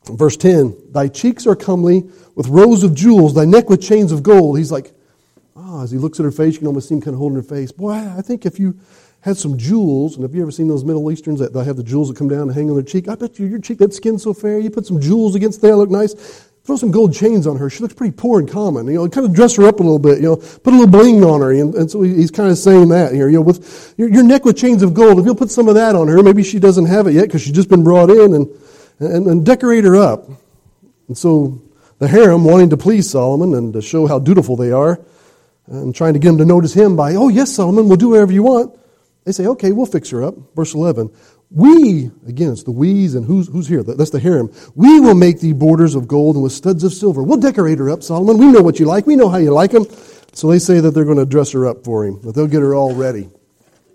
[0.06, 4.24] Verse 10 Thy cheeks are comely with rows of jewels, thy neck with chains of
[4.24, 4.58] gold.
[4.58, 4.92] He's like,
[5.56, 7.20] ah, oh, as he looks at her face, you can almost see him kind of
[7.20, 7.72] holding her face.
[7.72, 8.80] Boy, I think if you
[9.22, 11.84] had some jewels, and have you ever seen those Middle Easterns that they have the
[11.84, 13.08] jewels that come down and hang on their cheek?
[13.08, 15.76] I bet you, your cheek, that skin's so fair, you put some jewels against there,
[15.76, 16.48] look nice.
[16.64, 17.72] Throw some gold chains on her.
[17.72, 18.86] She looks pretty poor and common.
[18.86, 20.18] You know, kind of dress her up a little bit.
[20.18, 21.52] You know, put a little bling on her.
[21.52, 23.30] And, and so he's kind of saying that here.
[23.30, 25.18] You know, with your, your neck with chains of gold.
[25.18, 27.42] If you'll put some of that on her, maybe she doesn't have it yet because
[27.42, 28.48] she's just been brought in, and,
[29.00, 30.30] and and decorate her up.
[31.08, 31.60] And so
[31.98, 35.00] the harem, wanting to please Solomon and to show how dutiful they are,
[35.66, 38.34] and trying to get him to notice him by, oh yes, Solomon, we'll do whatever
[38.34, 38.78] you want.
[39.24, 40.36] They say, okay, we'll fix her up.
[40.56, 41.12] Verse 11.
[41.52, 43.84] We, again, it's the we's and who's, who's here?
[43.84, 44.54] That's the harem.
[44.74, 47.22] We will make thee borders of gold and with studs of silver.
[47.22, 48.38] We'll decorate her up, Solomon.
[48.38, 49.06] We know what you like.
[49.06, 49.86] We know how you like them.
[50.34, 52.62] So they say that they're going to dress her up for him, that they'll get
[52.62, 53.30] her all ready.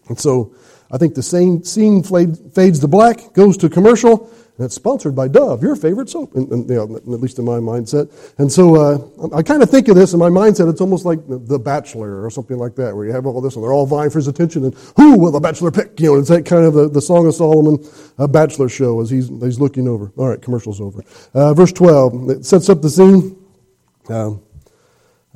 [0.09, 0.55] And so
[0.91, 5.29] I think the same scene fades to black, goes to commercial, and it's sponsored by
[5.29, 8.11] Dove, your favorite soap, you know, at least in my mindset.
[8.39, 11.19] And so uh, I kind of think of this in my mindset, it's almost like
[11.27, 14.09] The Bachelor or something like that, where you have all this and they're all vying
[14.09, 16.01] for his attention, and who will the Bachelor pick?
[16.01, 17.87] You know, it's that kind of the, the Song of Solomon
[18.19, 20.11] uh, Bachelor show as he's, he's looking over.
[20.17, 21.03] All right, commercial's over.
[21.35, 23.37] Uh, verse 12, it sets up the scene.
[24.09, 24.43] Um,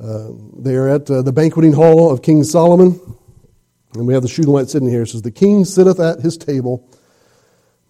[0.03, 2.99] uh, they are at uh, the banqueting hall of King Solomon,
[3.93, 5.03] and we have the Shulamite sitting here.
[5.03, 6.89] It says, The king sitteth at his table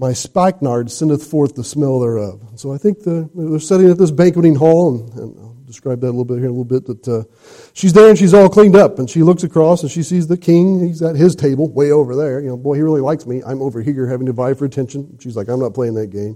[0.02, 2.42] my spikenard sendeth forth the smell thereof.
[2.56, 6.08] So I think the, they're sitting at this banqueting hall, and, and, I'll describe that
[6.08, 6.88] a little bit here in a little bit.
[6.88, 7.24] That uh,
[7.74, 10.38] she's there and she's all cleaned up, and she looks across and she sees the
[10.38, 10.86] king.
[10.86, 12.42] He's at his table, way over there.
[12.42, 13.44] You know, boy, he really likes me.
[13.46, 15.20] I'm over here having to vie for attention.
[15.22, 16.36] She's like, I'm not playing that game.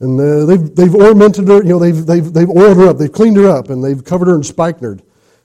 [0.00, 1.62] And uh, they've they've ornamented her.
[1.62, 2.96] You know, they've they've they've oiled her up.
[2.96, 5.02] They've cleaned her up, and they've covered her in spikenard.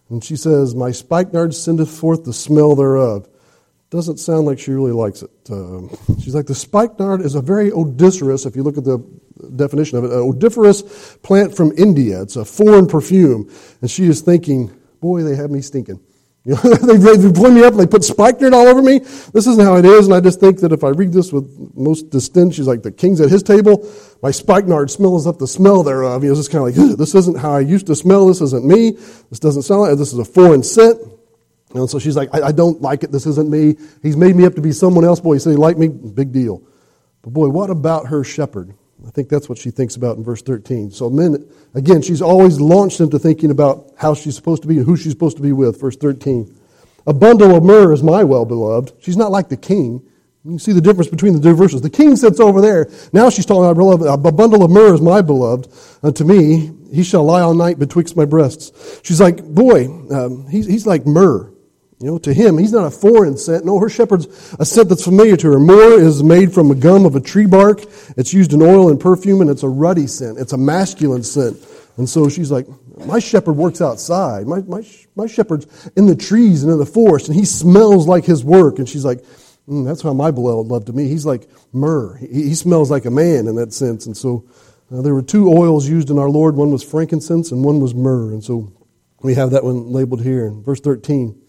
[0.10, 3.28] And she says, My spikenard sendeth forth the smell thereof
[3.90, 5.32] doesn't sound like she really likes it.
[5.50, 5.88] Uh,
[6.20, 9.00] she's like, the spikenard is a very odoriferous, if you look at the
[9.56, 12.22] definition of it, an odoriferous plant from India.
[12.22, 13.50] It's a foreign perfume.
[13.82, 16.00] And she is thinking, boy, they have me stinking.
[16.48, 19.00] You know, they've, they've pulled me up and they put spikenard all over me.
[19.00, 20.06] This isn't how it is.
[20.06, 21.46] And I just think that if I read this with
[21.76, 23.86] most disdain, she's like, the king's at his table.
[24.24, 26.24] My spikenard smells up the smell thereof.
[26.24, 28.28] You know, it's just kind of like, this isn't how I used to smell.
[28.28, 28.92] This isn't me.
[29.30, 30.98] This doesn't sound like, this is a foreign scent.
[31.74, 33.12] And so she's like, I, I, don't like it.
[33.12, 33.76] This isn't me.
[34.02, 35.20] He's made me up to be someone else.
[35.20, 35.90] Boy, he said he liked me.
[35.90, 36.62] Big deal.
[37.22, 38.74] But boy, what about her shepherd?
[39.06, 40.92] I think that's what she thinks about in verse 13.
[40.92, 44.86] So then, again, she's always launched into thinking about how she's supposed to be and
[44.86, 45.80] who she's supposed to be with.
[45.80, 46.58] Verse 13.
[47.06, 48.94] A bundle of myrrh is my well beloved.
[49.02, 50.02] She's not like the king.
[50.44, 51.82] You see the difference between the two verses.
[51.82, 52.90] The king sits over there.
[53.12, 55.68] Now she's talking about a bundle of myrrh is my beloved.
[56.02, 59.02] Unto me, he shall lie all night betwixt my breasts.
[59.04, 61.52] She's like, boy, um, he's, he's like myrrh.
[62.00, 63.66] You know, to him, he's not a foreign scent.
[63.66, 64.28] No, her shepherd's
[64.60, 65.60] a scent that's familiar to her.
[65.60, 67.82] Myrrh is made from a gum of a tree bark.
[68.16, 70.38] It's used in oil and perfume, and it's a ruddy scent.
[70.38, 71.58] It's a masculine scent.
[71.98, 72.68] And so she's like,
[73.08, 74.46] my shepherd works outside.
[74.46, 74.84] My, my,
[75.16, 78.78] my shepherd's in the trees and in the forest, and he smells like his work.
[78.78, 79.24] And she's like,
[79.68, 81.08] mm, that's how my beloved loved to me.
[81.08, 82.16] He's like myrrh.
[82.18, 84.06] He, he smells like a man in that sense.
[84.06, 84.46] And so
[84.92, 86.56] uh, there were two oils used in our Lord.
[86.56, 88.32] One was frankincense and one was myrrh.
[88.34, 88.72] And so
[89.24, 91.47] we have that one labeled here in verse 13.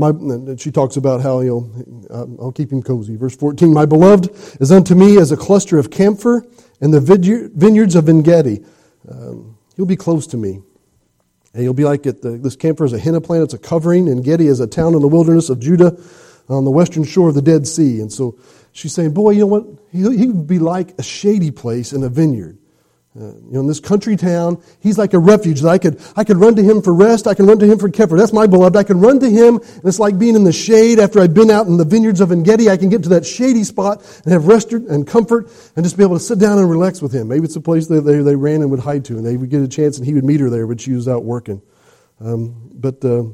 [0.00, 3.16] My, she talks about how know, I'll keep him cozy.
[3.16, 6.46] Verse 14, My beloved is unto me as a cluster of camphor
[6.80, 8.64] and the vineyards of Engedi.
[9.08, 10.62] Um, he'll be close to me.
[11.52, 12.22] And he'll be like it.
[12.22, 14.08] The, this camphor is a henna plant, it's a covering.
[14.08, 15.96] And Engedi is a town in the wilderness of Judah
[16.48, 18.00] on the western shore of the Dead Sea.
[18.00, 18.38] And so
[18.72, 19.66] she's saying, Boy, you know what?
[19.92, 22.58] He, he be like a shady place in a vineyard.
[23.18, 26.22] Uh, you know, in this country town, he's like a refuge that I could, I
[26.22, 27.26] could run to him for rest.
[27.26, 28.18] I can run to him for comfort.
[28.18, 28.76] That's my beloved.
[28.76, 31.50] I can run to him, and it's like being in the shade after I've been
[31.50, 32.70] out in the vineyards of Engedi.
[32.70, 36.04] I can get to that shady spot and have rest and comfort and just be
[36.04, 37.26] able to sit down and relax with him.
[37.26, 39.50] Maybe it's a place that they, they ran and would hide to, and they would
[39.50, 41.60] get a chance and he would meet her there, but she was out working.
[42.20, 43.24] Um, but uh,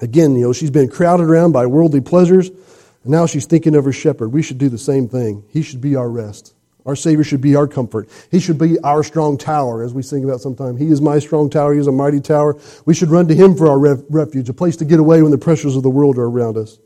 [0.00, 3.84] again, you know, she's been crowded around by worldly pleasures, and now she's thinking of
[3.84, 4.28] her shepherd.
[4.28, 5.42] We should do the same thing.
[5.48, 6.54] He should be our rest.
[6.84, 8.08] Our Savior should be our comfort.
[8.30, 10.80] He should be our strong tower, as we sing about sometimes.
[10.80, 11.74] He is my strong tower.
[11.74, 12.58] He is a mighty tower.
[12.86, 15.38] We should run to Him for our refuge, a place to get away when the
[15.38, 16.78] pressures of the world are around us.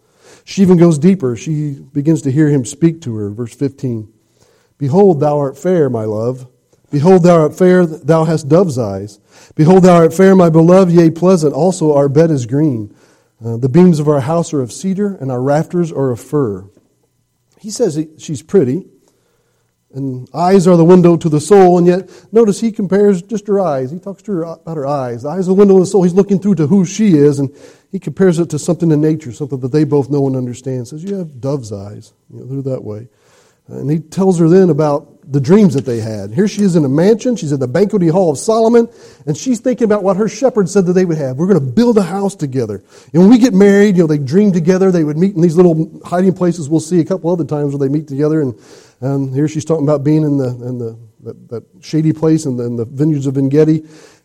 [0.44, 1.34] She even goes deeper.
[1.34, 3.30] She begins to hear Him speak to her.
[3.30, 4.12] Verse 15
[4.78, 6.46] Behold, thou art fair, my love.
[6.90, 9.18] Behold, thou art fair, thou hast dove's eyes.
[9.54, 11.52] Behold, thou art fair, my beloved, yea, pleasant.
[11.52, 12.94] Also, our bed is green.
[13.44, 16.68] Uh, the beams of our house are of cedar, and our rafters are of fir.
[17.58, 18.86] He says she's pretty.
[19.96, 23.58] And eyes are the window to the soul, and yet notice he compares just her
[23.58, 23.90] eyes.
[23.90, 25.22] He talks to her about her eyes.
[25.22, 26.02] The eyes are the window of the soul.
[26.02, 27.48] He's looking through to who she is, and
[27.90, 30.86] he compares it to something in nature, something that they both know and understand.
[30.86, 32.12] Says, You have dove's eyes.
[32.30, 33.08] You know, they're that way.
[33.68, 36.32] And he tells her then about the dreams that they had.
[36.32, 37.34] Here she is in a mansion.
[37.34, 38.88] She's in the banqueting hall of Solomon,
[39.26, 41.36] and she's thinking about what her shepherd said that they would have.
[41.36, 42.84] We're going to build a house together.
[43.12, 44.92] And when we get married, you know, they dream together.
[44.92, 46.68] They would meet in these little hiding places.
[46.68, 48.40] We'll see a couple other times where they meet together.
[48.40, 52.56] And here she's talking about being in the in the that, that shady place in
[52.56, 53.78] the, in the vineyards of Engedi.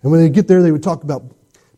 [0.04, 1.24] And when they get there, they would talk about,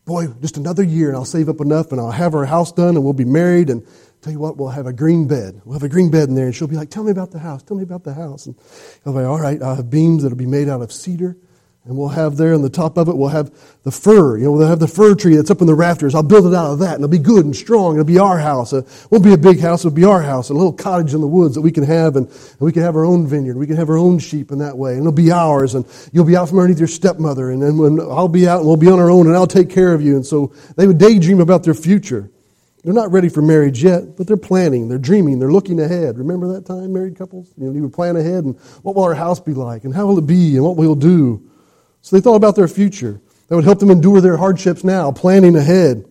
[0.04, 2.94] boy, just another year, and I'll save up enough, and I'll have our house done,
[2.94, 3.86] and we'll be married, and
[4.24, 5.60] tell you what, we'll have a green bed.
[5.64, 6.46] We'll have a green bed in there.
[6.46, 7.62] And she'll be like, tell me about the house.
[7.62, 8.46] Tell me about the house.
[8.46, 8.56] And
[9.04, 11.36] I'll be like, all right, I'll have beams that'll be made out of cedar.
[11.84, 14.38] And we'll have there on the top of it, we'll have the fir.
[14.38, 16.14] You know, we'll have the fir tree that's up in the rafters.
[16.14, 17.96] I'll build it out of that, and it'll be good and strong.
[17.96, 18.72] It'll be our house.
[18.72, 19.84] It won't be a big house.
[19.84, 22.26] It'll be our house, a little cottage in the woods that we can have, and,
[22.26, 23.58] and we can have our own vineyard.
[23.58, 25.74] We can have our own sheep in that way, and it'll be ours.
[25.74, 28.66] And you'll be out from underneath your stepmother, and then when I'll be out, and
[28.66, 30.16] we'll be on our own, and I'll take care of you.
[30.16, 32.30] And so they would daydream about their future.
[32.84, 36.18] They're not ready for marriage yet, but they're planning, they're dreaming, they're looking ahead.
[36.18, 37.50] Remember that time, married couples?
[37.56, 40.06] You know, you would plan ahead and what will our house be like and how
[40.06, 41.50] will it be and what will we'll do.
[42.02, 43.22] So they thought about their future.
[43.48, 46.04] That would help them endure their hardships now, planning ahead.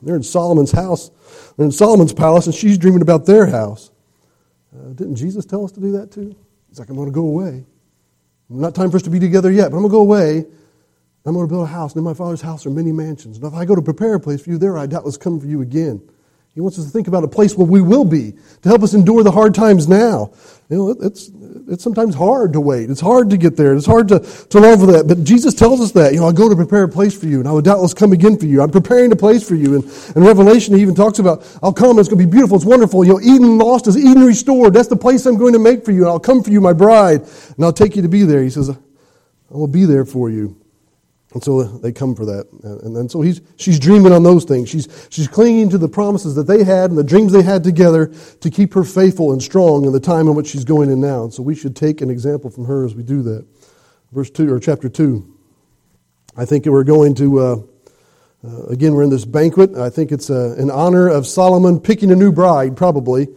[0.00, 1.10] They're in Solomon's house.
[1.56, 3.90] They're in Solomon's palace, and she's dreaming about their house.
[4.72, 6.36] Uh, didn't Jesus tell us to do that too?
[6.68, 7.64] He's like, I'm going to go away.
[8.48, 10.46] Not time for us to be together yet, but I'm going to go away.
[11.26, 13.36] I'm going to build a house, and in my Father's house are many mansions.
[13.36, 15.46] And if I go to prepare a place for you there, I doubtless come for
[15.46, 16.00] you again.
[16.54, 18.92] He wants us to think about a place where we will be to help us
[18.92, 20.32] endure the hard times now.
[20.68, 21.30] You know, it's,
[21.68, 22.90] it's sometimes hard to wait.
[22.90, 23.74] It's hard to get there.
[23.76, 25.06] It's hard to, to long for that.
[25.06, 26.12] But Jesus tells us that.
[26.12, 28.12] You know, I'll go to prepare a place for you, and I will doubtless come
[28.12, 28.62] again for you.
[28.62, 29.76] I'm preparing a place for you.
[29.76, 29.84] And
[30.16, 33.04] in Revelation, he even talks about, I'll come, it's going to be beautiful, it's wonderful.
[33.04, 34.74] You know, Eden lost is Eden restored.
[34.74, 36.00] That's the place I'm going to make for you.
[36.00, 38.42] And I'll come for you, my bride, and I'll take you to be there.
[38.42, 38.74] He says, I
[39.48, 40.59] will be there for you.
[41.32, 42.48] And so they come for that.
[42.64, 44.68] And, and so he's, she's dreaming on those things.
[44.68, 48.12] She's, she's clinging to the promises that they had and the dreams they had together
[48.40, 51.22] to keep her faithful and strong in the time in which she's going in now.
[51.22, 53.46] And so we should take an example from her as we do that.
[54.10, 55.36] Verse 2, or chapter 2.
[56.36, 57.56] I think we're going to, uh,
[58.44, 59.76] uh, again, we're in this banquet.
[59.76, 63.28] I think it's uh, in honor of Solomon picking a new bride, probably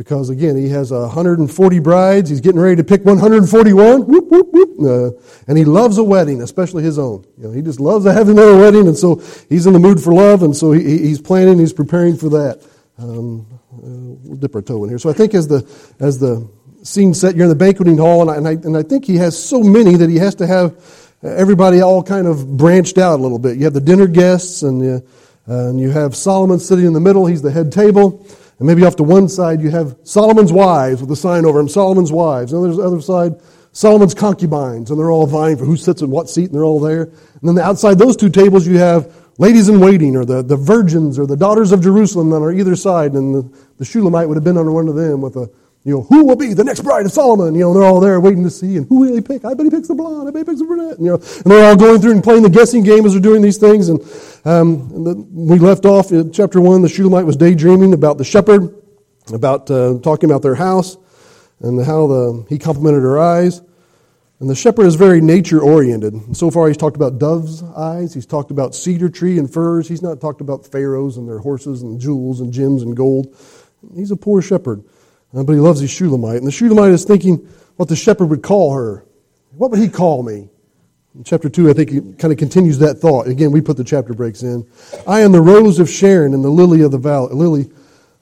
[0.00, 2.30] because again he has 140 brides.
[2.30, 4.70] He's getting ready to pick 141 whoop, whoop, whoop.
[4.80, 7.22] Uh, and he loves a wedding especially his own.
[7.36, 9.16] You know, he just loves to have another wedding and so
[9.50, 12.66] he's in the mood for love and so he, he's planning he's preparing for that.
[12.96, 14.98] Um, uh, we'll dip our toe in here.
[14.98, 15.68] So i think as the
[16.00, 16.48] as the
[16.82, 19.16] scene set you're in the banqueting hall and I, and I, and I think he
[19.16, 20.82] has so many that he has to have
[21.22, 23.58] everybody all kind of branched out a little bit.
[23.58, 25.00] You have the dinner guests and, uh,
[25.44, 27.26] and you have solomon sitting in the middle.
[27.26, 28.26] He's the head table
[28.60, 31.68] and maybe off to one side you have Solomon's wives with a sign over them,
[31.68, 32.52] Solomon's wives.
[32.52, 33.40] And there's the other side,
[33.72, 36.78] Solomon's concubines, and they're all vying for who sits in what seat, and they're all
[36.78, 37.04] there.
[37.04, 41.18] And then outside those two tables you have ladies in waiting, or the, the virgins,
[41.18, 43.14] or the daughters of Jerusalem on either side.
[43.14, 45.50] And the, the Shulamite would have been under one of them with a
[45.84, 47.54] you know, who will be the next bride of Solomon?
[47.54, 49.44] You know, they're all there waiting to see, and who will he pick?
[49.44, 50.28] I bet he picks the blonde.
[50.28, 50.98] I bet he picks the brunette.
[50.98, 53.40] You know, and they're all going through and playing the guessing game as they're doing
[53.40, 53.88] these things.
[53.88, 54.00] And,
[54.44, 56.82] um, and the, we left off in chapter one.
[56.82, 58.74] The Shulamite was daydreaming about the shepherd
[59.32, 60.96] about uh, talking about their house
[61.60, 63.62] and how the, he complimented her eyes.
[64.40, 66.34] And the shepherd is very nature oriented.
[66.34, 68.14] So far, he's talked about dove's eyes.
[68.14, 69.86] He's talked about cedar tree and firs.
[69.86, 73.36] He's not talked about pharaohs and their horses and jewels and gems and gold.
[73.94, 74.82] He's a poor shepherd,
[75.32, 76.36] but he loves his Shulamite.
[76.36, 77.36] And the Shulamite is thinking
[77.76, 79.04] what the shepherd would call her.
[79.56, 80.48] What would he call me?
[81.14, 83.26] In chapter 2, I think he kind of continues that thought.
[83.26, 84.66] Again, we put the chapter breaks in.
[85.06, 87.34] I am the rose of Sharon and the lily of the valley.
[87.34, 87.70] Lily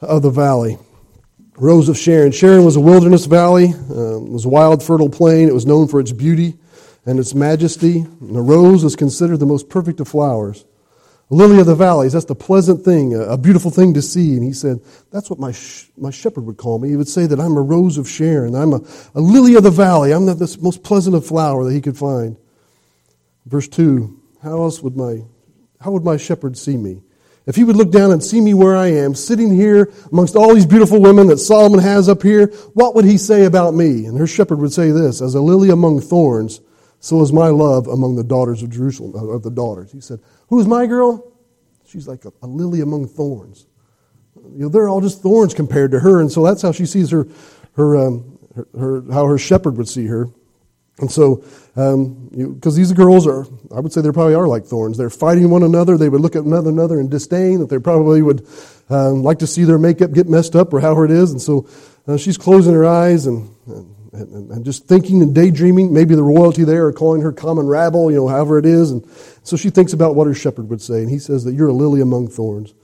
[0.00, 0.78] of the valley.
[1.58, 2.32] Rose of Sharon.
[2.32, 5.48] Sharon was a wilderness valley, uh, it was a wild, fertile plain.
[5.48, 6.56] It was known for its beauty
[7.04, 8.06] and its majesty.
[8.20, 10.64] And a rose is considered the most perfect of flowers.
[11.30, 14.34] Lily of the valleys, that's the pleasant thing, a, a beautiful thing to see.
[14.34, 16.88] And he said, That's what my, sh- my shepherd would call me.
[16.88, 18.54] He would say that I'm a rose of Sharon.
[18.54, 18.80] I'm a,
[19.14, 20.12] a lily of the valley.
[20.12, 22.36] I'm the, the most pleasant of flower that he could find.
[23.44, 25.22] Verse 2 How else would my,
[25.80, 27.02] how would my shepherd see me?
[27.46, 30.54] If he would look down and see me where I am, sitting here amongst all
[30.54, 34.04] these beautiful women that Solomon has up here, what would he say about me?
[34.04, 36.60] And her shepherd would say this As a lily among thorns,
[37.00, 39.92] so is my love among the daughters of Jerusalem, of the daughters.
[39.92, 41.32] He said, Who's my girl?
[41.86, 43.66] She's like a, a lily among thorns.
[44.36, 46.20] You know, they're all just thorns compared to her.
[46.20, 47.26] And so that's how she sees her,
[47.76, 50.28] her, um, her, her how her shepherd would see her.
[51.00, 51.36] And so,
[51.74, 54.98] because um, these girls are, I would say they probably are like thorns.
[54.98, 55.96] They're fighting one another.
[55.96, 58.46] They would look at one another in disdain, that they probably would
[58.90, 61.30] um, like to see their makeup get messed up or however it is.
[61.30, 61.68] And so
[62.08, 65.92] uh, she's closing her eyes and, and, and, and, just thinking and daydreaming.
[65.92, 68.90] Maybe the royalty there are calling her common rabble, you know, however it is.
[68.90, 69.06] And
[69.42, 71.00] so she thinks about what her shepherd would say.
[71.00, 72.74] And he says that you're a lily among thorns.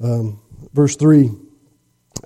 [0.00, 0.40] Um,
[0.72, 1.30] verse 3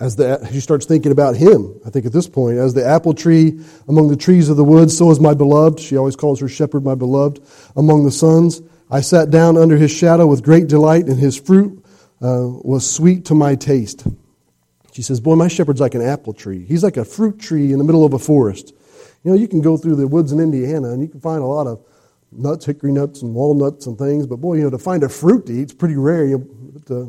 [0.00, 3.14] as the, she starts thinking about him, I think at this point, as the apple
[3.14, 5.80] tree among the trees of the woods, so is my beloved.
[5.80, 7.42] She always calls her shepherd my beloved
[7.74, 8.62] among the sons.
[8.90, 11.84] I sat down under his shadow with great delight, and his fruit
[12.22, 14.06] uh, was sweet to my taste.
[14.98, 16.64] She says, Boy, my shepherd's like an apple tree.
[16.64, 18.74] He's like a fruit tree in the middle of a forest.
[19.22, 21.46] You know, you can go through the woods in Indiana and you can find a
[21.46, 21.86] lot of
[22.32, 25.46] nuts, hickory nuts, and walnuts and things, but boy, you know, to find a fruit
[25.46, 26.26] to eat, it's pretty rare.
[26.26, 26.38] You
[26.90, 27.04] uh,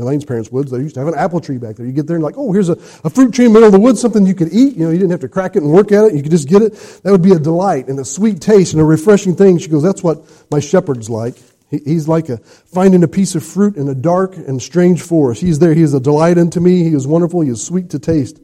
[0.00, 1.86] Elaine's parents' woods, they used to have an apple tree back there.
[1.86, 3.72] You get there and like, oh, here's a, a fruit tree in the middle of
[3.72, 4.76] the woods, something you could eat.
[4.76, 6.14] You know, you didn't have to crack it and work at it.
[6.14, 6.74] You could just get it.
[7.02, 9.58] That would be a delight and a sweet taste and a refreshing thing.
[9.58, 10.22] She goes, that's what
[10.52, 11.34] my shepherd's like.
[11.78, 15.40] He, he's like a, finding a piece of fruit in a dark and strange forest.
[15.40, 15.74] He's there.
[15.74, 16.84] He is a delight unto me.
[16.84, 17.40] He is wonderful.
[17.40, 18.40] He is sweet to taste.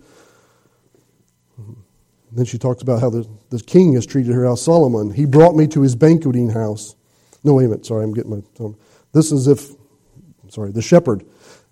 [2.33, 5.57] then she talks about how the, the king has treated her, how Solomon, he brought
[5.57, 6.95] me to his banqueting house.
[7.43, 7.87] No, wait a minute.
[7.87, 8.65] Sorry, I'm getting my.
[8.65, 8.77] Um,
[9.13, 9.71] this is if
[10.51, 11.23] sorry, the shepherd,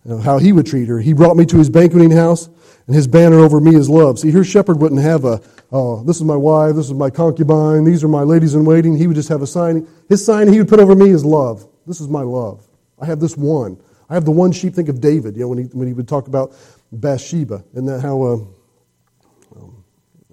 [0.04, 0.98] you know, how he would treat her.
[1.00, 2.48] He brought me to his banqueting house,
[2.88, 4.18] and his banner over me is love.
[4.18, 7.84] See, here shepherd wouldn't have a, oh, this is my wife, this is my concubine,
[7.84, 8.96] these are my ladies in waiting.
[8.96, 9.86] He would just have a sign.
[10.08, 11.68] His sign he would put over me is love.
[11.86, 12.66] This is my love.
[12.98, 13.78] I have this one.
[14.08, 14.74] I have the one sheep.
[14.74, 16.54] Think of David, you know, when he, when he would talk about
[16.90, 17.62] Bathsheba.
[17.74, 18.34] and that how uh,
[19.54, 19.84] um,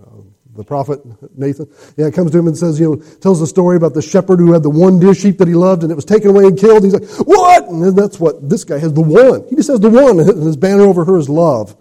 [0.01, 0.21] uh,
[0.55, 1.01] the prophet
[1.37, 4.39] Nathan, yeah, comes to him and says, you know, tells the story about the shepherd
[4.39, 6.57] who had the one dear sheep that he loved and it was taken away and
[6.57, 6.85] killed.
[6.85, 7.67] He's like, what?
[7.67, 9.45] And that's what this guy has the one.
[9.49, 11.75] He just has the one, and his banner over her is love.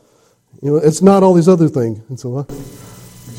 [0.64, 2.00] You know, it's not all these other things.
[2.08, 2.44] And so, uh,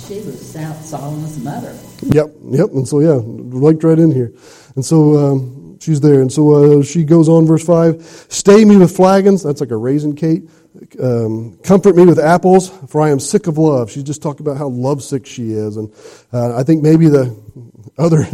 [0.07, 0.51] she was
[0.87, 1.77] Solomon's mother.
[2.03, 2.69] Yep, yep.
[2.69, 3.19] And so, yeah,
[3.59, 4.31] liked right in here.
[4.75, 6.21] And so, um, she's there.
[6.21, 9.43] And so uh, she goes on, verse 5 Stay me with flagons.
[9.43, 10.43] That's like a raisin cake
[11.01, 13.91] um, comfort me with apples, for I am sick of love.
[13.91, 15.77] She's just talking about how lovesick she is.
[15.77, 15.93] And
[16.33, 17.35] uh, I think maybe the
[17.97, 18.27] other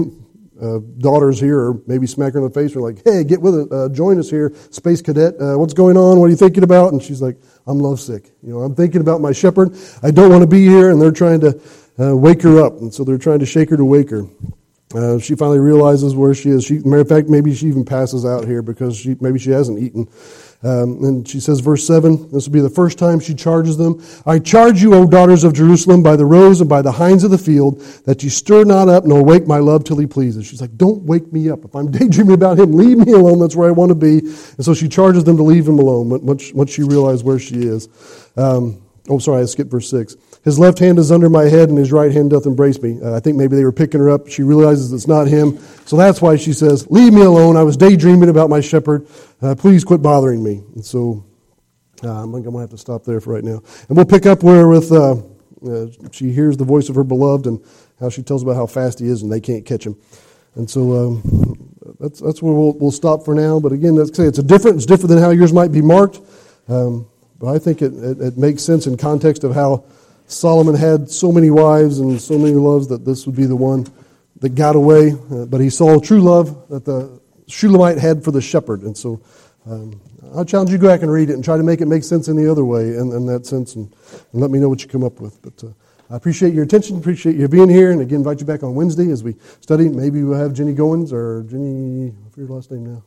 [0.62, 3.56] uh, daughters here are maybe smack her in the face and like, hey, get with
[3.56, 5.34] it, uh, join us here, Space Cadet.
[5.42, 6.20] Uh, what's going on?
[6.20, 6.94] What are you thinking about?
[6.94, 8.32] And she's like, I'm lovesick.
[8.44, 9.76] You know, I'm thinking about my shepherd.
[10.04, 10.92] I don't want to be here.
[10.92, 11.60] And they're trying to
[12.00, 12.74] uh, wake her up.
[12.80, 14.26] And so they're trying to shake her to wake her.
[14.94, 16.66] Uh, she finally realizes where she is.
[16.66, 19.80] She, matter of fact, maybe she even passes out here because she, maybe she hasn't
[19.80, 20.08] eaten.
[20.64, 24.04] Um, and she says, verse 7, this will be the first time she charges them.
[24.28, 27.32] I charge you, O daughters of Jerusalem, by the roes and by the hinds of
[27.32, 30.46] the field, that you stir not up nor wake my love till he pleases.
[30.46, 31.66] She's like, don't wake me up.
[31.66, 33.40] If I'm daydreaming about him, leave me alone.
[33.40, 34.20] That's where I want to be.
[34.20, 37.56] And so she charges them to leave him alone once, once she realizes where she
[37.56, 37.90] is.
[38.38, 40.16] Um, oh, sorry, I skipped verse 6.
[40.44, 43.00] His left hand is under my head, and his right hand doth embrace me.
[43.02, 44.28] Uh, I think maybe they were picking her up.
[44.28, 45.60] She realizes it's not him.
[45.86, 47.58] So that's why she says, Leave me alone.
[47.58, 49.08] I was daydreaming about my shepherd.
[49.42, 50.64] Uh, please quit bothering me.
[50.74, 51.24] And so
[52.04, 53.62] uh, I'm going to have to stop there for right now.
[53.88, 55.18] And we'll pick up where with uh,
[55.68, 57.64] uh, she hears the voice of her beloved and
[58.00, 59.96] how she tells about how fast he is and they can't catch him.
[60.56, 63.60] And so um, that's, that's where we'll, we'll stop for now.
[63.60, 66.20] But again, let's say it's a different, it's different than how yours might be marked.
[66.68, 69.86] Um, but I think it, it, it makes sense in context of how
[70.32, 73.86] Solomon had so many wives and so many loves that this would be the one
[74.40, 75.14] that got away.
[75.32, 78.84] Uh, but he saw true love that the Shulamite had for the shepherd.
[78.84, 79.22] And so
[79.66, 80.02] um,
[80.34, 82.04] I'll challenge you to go back and read it and try to make it make
[82.04, 83.94] sense the other way in, in that sense and,
[84.32, 85.42] and, let me know what you come up with.
[85.42, 85.74] But uh,
[86.10, 89.12] I appreciate your attention, appreciate you being here, and again, invite you back on Wednesday
[89.12, 89.90] as we study.
[89.90, 93.04] Maybe we'll have Jenny Goins or Jenny, I forget her last name now.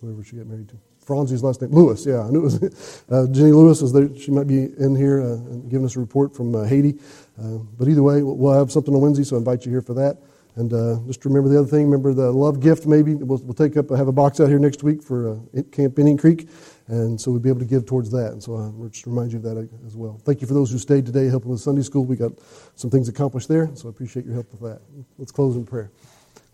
[0.00, 0.85] Whoever she got married to.
[1.06, 2.04] Franzi's last name, Lewis.
[2.04, 3.80] Yeah, I knew it was uh, Jenny Lewis.
[3.80, 4.12] Is there?
[4.16, 5.36] She might be in here uh,
[5.68, 6.98] giving us a report from uh, Haiti.
[7.40, 9.94] Uh, but either way, we'll have something on Wednesday, so I invite you here for
[9.94, 10.18] that.
[10.56, 11.84] And uh, just remember the other thing.
[11.84, 12.86] Remember the love gift.
[12.86, 15.98] Maybe we'll, we'll take up have a box out here next week for uh, Camp
[15.98, 16.48] Indian Creek,
[16.88, 18.32] and so we'll be able to give towards that.
[18.32, 20.18] And so I just remind you of that as well.
[20.24, 22.04] Thank you for those who stayed today helping with Sunday school.
[22.04, 22.32] We got
[22.74, 24.80] some things accomplished there, so I appreciate your help with that.
[25.18, 25.92] Let's close in prayer.